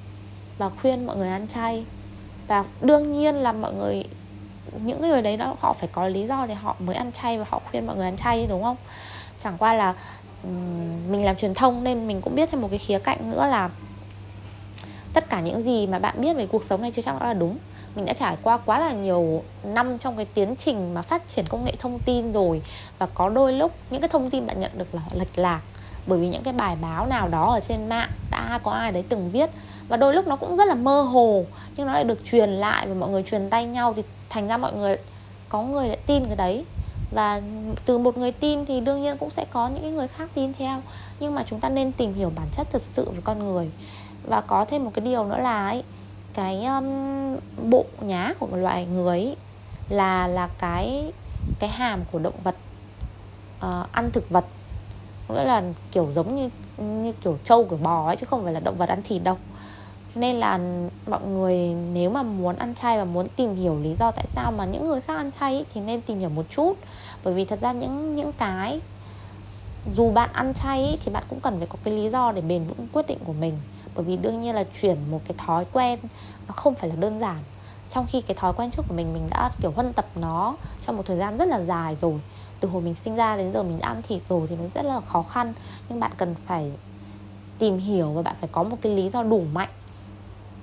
và 0.58 0.69
khuyên 0.69 1.05
mọi 1.05 1.17
người 1.17 1.29
ăn 1.29 1.47
chay. 1.47 1.86
Và 2.47 2.65
đương 2.81 3.13
nhiên 3.13 3.36
là 3.36 3.51
mọi 3.51 3.73
người 3.73 4.03
những 4.83 5.01
người 5.01 5.21
đấy 5.21 5.38
đó, 5.38 5.55
họ 5.59 5.73
phải 5.73 5.89
có 5.91 6.07
lý 6.07 6.27
do 6.27 6.47
thì 6.47 6.53
họ 6.53 6.75
mới 6.79 6.95
ăn 6.95 7.11
chay 7.11 7.38
và 7.38 7.45
họ 7.49 7.61
khuyên 7.71 7.88
mọi 7.88 7.95
người 7.95 8.05
ăn 8.05 8.17
chay, 8.17 8.47
đúng 8.49 8.63
không? 8.63 8.77
Chẳng 9.43 9.57
qua 9.57 9.73
là 9.73 9.93
mình 11.09 11.25
làm 11.25 11.35
truyền 11.35 11.53
thông 11.53 11.83
nên 11.83 12.07
mình 12.07 12.21
cũng 12.21 12.35
biết 12.35 12.49
thêm 12.51 12.61
một 12.61 12.67
cái 12.71 12.79
khía 12.79 12.99
cạnh 12.99 13.31
nữa 13.31 13.47
là 13.47 13.69
tất 15.13 15.29
cả 15.29 15.39
những 15.39 15.63
gì 15.63 15.88
mà 15.88 15.99
bạn 15.99 16.21
biết 16.21 16.33
về 16.33 16.47
cuộc 16.47 16.63
sống 16.63 16.81
này 16.81 16.91
chưa 16.91 17.01
chắc 17.01 17.19
đã 17.19 17.27
là 17.27 17.33
đúng. 17.33 17.57
Mình 17.95 18.05
đã 18.05 18.13
trải 18.13 18.38
qua 18.43 18.57
quá 18.57 18.79
là 18.79 18.91
nhiều 18.91 19.43
năm 19.63 19.97
trong 19.97 20.15
cái 20.15 20.25
tiến 20.25 20.55
trình 20.55 20.93
mà 20.93 21.01
phát 21.01 21.29
triển 21.29 21.45
công 21.47 21.65
nghệ 21.65 21.73
thông 21.79 21.99
tin 21.99 22.31
rồi 22.31 22.61
và 22.97 23.07
có 23.13 23.29
đôi 23.29 23.53
lúc 23.53 23.71
những 23.89 24.01
cái 24.01 24.09
thông 24.09 24.29
tin 24.29 24.47
bạn 24.47 24.59
nhận 24.59 24.71
được 24.77 24.95
là 24.95 25.01
lệch 25.13 25.39
lạc 25.39 25.61
bởi 26.07 26.19
vì 26.19 26.29
những 26.29 26.43
cái 26.43 26.53
bài 26.53 26.77
báo 26.81 27.05
nào 27.05 27.27
đó 27.27 27.53
ở 27.53 27.59
trên 27.59 27.89
mạng 27.89 28.09
đã 28.31 28.59
có 28.63 28.71
ai 28.71 28.91
đấy 28.91 29.03
từng 29.09 29.31
viết 29.31 29.49
và 29.88 29.97
đôi 29.97 30.13
lúc 30.13 30.27
nó 30.27 30.35
cũng 30.35 30.57
rất 30.57 30.65
là 30.65 30.75
mơ 30.75 31.01
hồ 31.01 31.45
nhưng 31.75 31.88
nó 31.88 31.93
lại 31.93 32.03
được 32.03 32.19
truyền 32.25 32.49
lại 32.49 32.88
và 32.88 32.93
mọi 32.93 33.09
người 33.09 33.23
truyền 33.23 33.49
tay 33.49 33.65
nhau 33.65 33.93
thì 33.95 34.03
thành 34.29 34.47
ra 34.47 34.57
mọi 34.57 34.73
người 34.73 34.97
có 35.49 35.61
người 35.61 35.88
lại 35.88 35.97
tin 36.05 36.25
cái 36.25 36.35
đấy. 36.35 36.65
Và 37.11 37.41
từ 37.85 37.97
một 37.97 38.17
người 38.17 38.31
tin 38.31 38.65
thì 38.65 38.79
đương 38.79 39.01
nhiên 39.01 39.17
cũng 39.17 39.29
sẽ 39.29 39.45
có 39.51 39.67
những 39.69 39.95
người 39.95 40.07
khác 40.07 40.29
tin 40.33 40.53
theo. 40.53 40.81
Nhưng 41.19 41.35
mà 41.35 41.43
chúng 41.47 41.59
ta 41.59 41.69
nên 41.69 41.91
tìm 41.91 42.13
hiểu 42.13 42.31
bản 42.35 42.47
chất 42.51 42.67
thật 42.71 42.81
sự 42.81 43.11
về 43.11 43.21
con 43.23 43.45
người. 43.45 43.69
Và 44.23 44.41
có 44.41 44.65
thêm 44.65 44.85
một 44.85 44.91
cái 44.93 45.05
điều 45.05 45.25
nữa 45.25 45.38
là 45.38 45.67
ấy, 45.67 45.83
cái 46.33 46.65
um, 46.65 46.85
bộ 47.69 47.85
nhá 48.01 48.33
của 48.39 48.47
một 48.47 48.57
loại 48.57 48.85
người 48.85 49.19
ấy, 49.19 49.35
là 49.89 50.27
là 50.27 50.49
cái 50.59 51.11
cái 51.59 51.69
hàm 51.69 52.05
của 52.11 52.19
động 52.19 52.33
vật 52.43 52.55
uh, 53.57 53.91
ăn 53.91 54.11
thực 54.11 54.29
vật. 54.29 54.45
Nghĩa 55.29 55.43
là 55.43 55.63
kiểu 55.91 56.11
giống 56.11 56.35
như 56.35 56.49
như 56.77 57.11
kiểu 57.11 57.38
trâu 57.43 57.65
kiểu 57.65 57.79
bò 57.83 58.07
ấy 58.07 58.15
chứ 58.15 58.25
không 58.25 58.43
phải 58.43 58.53
là 58.53 58.59
động 58.59 58.77
vật 58.77 58.89
ăn 58.89 59.01
thịt 59.03 59.23
đâu 59.23 59.38
nên 60.15 60.36
là 60.36 60.60
mọi 61.08 61.21
người 61.21 61.58
nếu 61.93 62.10
mà 62.10 62.23
muốn 62.23 62.56
ăn 62.56 62.75
chay 62.75 62.97
và 62.97 63.06
muốn 63.06 63.28
tìm 63.36 63.56
hiểu 63.56 63.80
lý 63.80 63.95
do 63.99 64.12
tại 64.12 64.25
sao 64.28 64.51
mà 64.51 64.65
những 64.65 64.88
người 64.88 65.01
khác 65.01 65.15
ăn 65.15 65.32
chay 65.39 65.58
ý, 65.58 65.63
thì 65.73 65.82
nên 65.82 66.01
tìm 66.01 66.19
hiểu 66.19 66.30
một 66.30 66.45
chút. 66.49 66.73
Bởi 67.23 67.34
vì 67.34 67.45
thật 67.45 67.60
ra 67.62 67.71
những 67.71 68.15
những 68.15 68.32
cái 68.32 68.82
dù 69.93 70.12
bạn 70.12 70.30
ăn 70.34 70.54
chay 70.54 70.88
ý, 70.88 70.97
thì 71.06 71.12
bạn 71.12 71.23
cũng 71.30 71.39
cần 71.39 71.58
phải 71.58 71.67
có 71.67 71.78
cái 71.84 71.93
lý 71.93 72.10
do 72.10 72.32
để 72.32 72.41
bền 72.41 72.63
vững 72.63 72.88
quyết 72.93 73.08
định 73.08 73.19
của 73.25 73.34
mình. 73.34 73.54
Bởi 73.95 74.06
vì 74.06 74.17
đương 74.17 74.41
nhiên 74.41 74.56
là 74.56 74.63
chuyển 74.82 74.97
một 75.12 75.21
cái 75.28 75.38
thói 75.45 75.65
quen 75.73 75.99
nó 76.47 76.54
không 76.54 76.75
phải 76.75 76.89
là 76.89 76.95
đơn 76.95 77.19
giản. 77.19 77.38
Trong 77.91 78.06
khi 78.10 78.21
cái 78.21 78.36
thói 78.36 78.54
quen 78.54 78.71
trước 78.71 78.86
của 78.88 78.95
mình 78.95 79.13
mình 79.13 79.28
đã 79.30 79.51
kiểu 79.62 79.71
huân 79.71 79.93
tập 79.93 80.06
nó 80.15 80.56
trong 80.86 80.97
một 80.97 81.04
thời 81.06 81.17
gian 81.17 81.38
rất 81.38 81.47
là 81.47 81.62
dài 81.62 81.97
rồi. 82.01 82.19
Từ 82.60 82.69
hồi 82.69 82.82
mình 82.82 82.95
sinh 82.95 83.15
ra 83.15 83.38
đến 83.38 83.54
giờ 83.54 83.63
mình 83.63 83.80
đã 83.80 83.88
ăn 83.88 84.01
thịt 84.01 84.21
rồi 84.30 84.47
thì 84.49 84.56
nó 84.56 84.63
rất 84.75 84.86
là 84.86 85.01
khó 85.01 85.23
khăn. 85.23 85.54
Nhưng 85.89 85.99
bạn 85.99 86.12
cần 86.17 86.36
phải 86.45 86.71
tìm 87.60 87.78
hiểu 87.78 88.10
và 88.12 88.21
bạn 88.21 88.36
phải 88.39 88.49
có 88.51 88.63
một 88.63 88.78
cái 88.82 88.95
lý 88.95 89.10
do 89.10 89.23
đủ 89.23 89.43
mạnh 89.54 89.69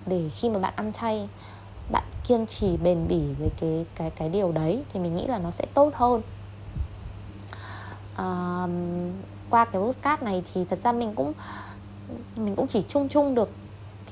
để 0.06 0.30
khi 0.34 0.48
mà 0.48 0.58
bạn 0.58 0.72
ăn 0.76 0.92
chay 0.92 1.28
bạn 1.92 2.04
kiên 2.28 2.46
trì 2.46 2.76
bền 2.76 3.08
bỉ 3.08 3.20
với 3.38 3.50
cái 3.60 3.86
cái 3.94 4.10
cái 4.10 4.28
điều 4.28 4.52
đấy 4.52 4.82
thì 4.92 5.00
mình 5.00 5.16
nghĩ 5.16 5.26
là 5.26 5.38
nó 5.38 5.50
sẽ 5.50 5.66
tốt 5.74 5.90
hơn. 5.94 6.22
À, 8.16 8.66
qua 9.50 9.64
cái 9.64 9.82
postcard 9.82 10.22
này 10.22 10.42
thì 10.54 10.64
thật 10.70 10.78
ra 10.84 10.92
mình 10.92 11.14
cũng 11.14 11.32
mình 12.36 12.56
cũng 12.56 12.66
chỉ 12.66 12.84
chung 12.88 13.08
chung 13.08 13.34
được 13.34 13.50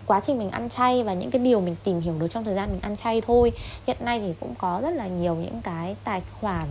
quá 0.07 0.21
trình 0.21 0.39
mình 0.39 0.51
ăn 0.51 0.69
chay 0.69 1.03
và 1.03 1.15
những 1.15 1.31
cái 1.31 1.43
điều 1.43 1.61
mình 1.61 1.77
tìm 1.85 2.01
hiểu 2.01 2.15
được 2.19 2.29
trong 2.29 2.45
thời 2.45 2.55
gian 2.55 2.71
mình 2.71 2.81
ăn 2.81 2.97
chay 2.97 3.21
thôi. 3.21 3.53
Hiện 3.87 3.97
nay 4.01 4.21
thì 4.21 4.35
cũng 4.41 4.55
có 4.55 4.81
rất 4.83 4.91
là 4.91 5.07
nhiều 5.07 5.35
những 5.35 5.63
cái 5.63 5.97
tài 6.05 6.23
khoản 6.41 6.69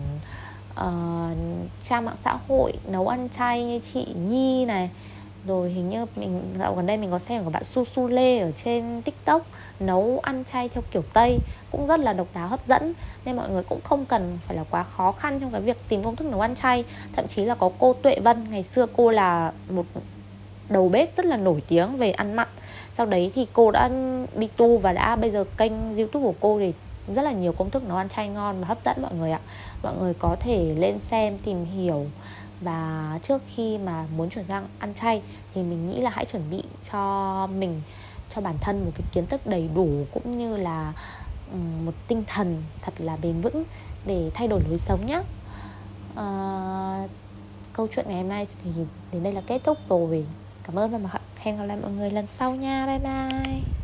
uh, 0.71 1.38
trang 1.84 2.05
mạng 2.05 2.17
xã 2.23 2.38
hội 2.47 2.73
nấu 2.88 3.08
ăn 3.08 3.29
chay 3.38 3.63
như 3.63 3.79
chị 3.93 4.08
nhi 4.27 4.65
này 4.65 4.89
rồi 5.47 5.69
hình 5.69 5.89
như 5.89 6.06
mình, 6.15 6.41
dạo 6.60 6.75
gần 6.75 6.86
đây 6.86 6.97
mình 6.97 7.12
có 7.12 7.19
xem 7.19 7.43
của 7.43 7.49
bạn 7.49 7.63
su 7.63 7.86
su 7.86 8.08
lê 8.08 8.39
ở 8.39 8.52
trên 8.52 9.02
tiktok, 9.02 9.45
nấu 9.80 10.19
ăn 10.23 10.43
chay 10.45 10.69
theo 10.69 10.84
kiểu 10.91 11.04
tây, 11.13 11.39
cũng 11.71 11.86
rất 11.86 11.99
là 11.99 12.13
độc 12.13 12.28
đáo, 12.34 12.47
hấp 12.47 12.67
dẫn. 12.67 12.93
Nên 13.25 13.36
mọi 13.36 13.49
người 13.49 13.63
cũng 13.63 13.82
không 13.84 14.06
cần 14.06 14.39
phải 14.47 14.56
là 14.58 14.63
quá 14.69 14.84
khó 14.84 15.12
khăn 15.12 15.39
trong 15.39 15.52
cái 15.52 15.62
việc 15.62 15.78
tìm 15.89 16.04
công 16.04 16.15
thức 16.15 16.28
nấu 16.28 16.41
ăn 16.41 16.56
chay. 16.56 16.84
Thậm 17.15 17.28
chí 17.28 17.45
là 17.45 17.56
có 17.56 17.71
cô 17.80 17.93
tuệ 17.93 18.19
vân, 18.19 18.49
ngày 18.49 18.63
xưa 18.63 18.86
cô 18.97 19.12
là 19.12 19.52
một 19.69 19.86
đầu 20.69 20.89
bếp 20.89 21.15
rất 21.17 21.25
là 21.25 21.38
nổi 21.38 21.63
tiếng 21.67 21.97
về 21.97 22.12
ăn 22.12 22.34
mặn. 22.34 22.47
Sau 22.93 23.06
đấy 23.06 23.32
thì 23.36 23.47
cô 23.54 23.71
đã 23.71 23.89
đi 24.36 24.47
tu 24.58 24.78
và 24.78 24.93
đã 24.93 25.15
bây 25.15 25.32
giờ 25.32 25.43
kênh 25.58 25.97
youtube 25.97 26.25
của 26.25 26.36
cô 26.39 26.60
thì 26.60 26.73
rất 27.15 27.21
là 27.21 27.32
nhiều 27.32 27.52
công 27.52 27.69
thức 27.69 27.84
nấu 27.84 27.97
ăn 27.97 28.10
chay 28.10 28.28
ngon 28.28 28.62
và 28.62 28.67
hấp 28.67 28.86
dẫn 28.86 29.02
mọi 29.02 29.13
người 29.13 29.32
ạ. 29.32 29.39
Mọi 29.84 29.93
người 29.99 30.13
có 30.13 30.36
thể 30.39 30.75
lên 30.78 30.99
xem, 30.99 31.38
tìm 31.38 31.65
hiểu 31.65 32.06
và 32.61 33.19
trước 33.23 33.41
khi 33.47 33.77
mà 33.77 34.05
muốn 34.17 34.29
chuyển 34.29 34.45
sang 34.47 34.67
ăn 34.79 34.93
chay 34.93 35.21
thì 35.53 35.63
mình 35.63 35.87
nghĩ 35.87 36.01
là 36.01 36.09
hãy 36.09 36.25
chuẩn 36.25 36.49
bị 36.49 36.63
cho 36.91 37.47
mình 37.47 37.81
cho 38.35 38.41
bản 38.41 38.55
thân 38.61 38.85
một 38.85 38.91
cái 38.95 39.07
kiến 39.11 39.25
thức 39.27 39.47
đầy 39.47 39.69
đủ 39.75 40.05
cũng 40.13 40.31
như 40.31 40.57
là 40.57 40.93
một 41.85 41.93
tinh 42.07 42.23
thần 42.27 42.63
thật 42.81 42.93
là 42.97 43.17
bền 43.21 43.41
vững 43.41 43.63
để 44.05 44.31
thay 44.33 44.47
đổi 44.47 44.61
lối 44.69 44.77
sống 44.77 45.05
nhé 45.05 45.21
à, 46.15 46.23
ờ, 46.23 47.07
câu 47.73 47.87
chuyện 47.95 48.05
ngày 48.07 48.17
hôm 48.17 48.29
nay 48.29 48.47
thì 48.63 48.71
đến 49.11 49.23
đây 49.23 49.33
là 49.33 49.41
kết 49.47 49.61
thúc 49.63 49.77
rồi. 49.89 50.25
Cảm 50.63 50.79
ơn 50.79 51.03
và 51.03 51.19
hẹn 51.37 51.57
gặp 51.57 51.63
lại 51.63 51.77
mọi 51.81 51.91
người 51.91 52.11
lần 52.11 52.27
sau 52.27 52.55
nha. 52.55 52.85
Bye 52.85 52.99
bye. 52.99 53.78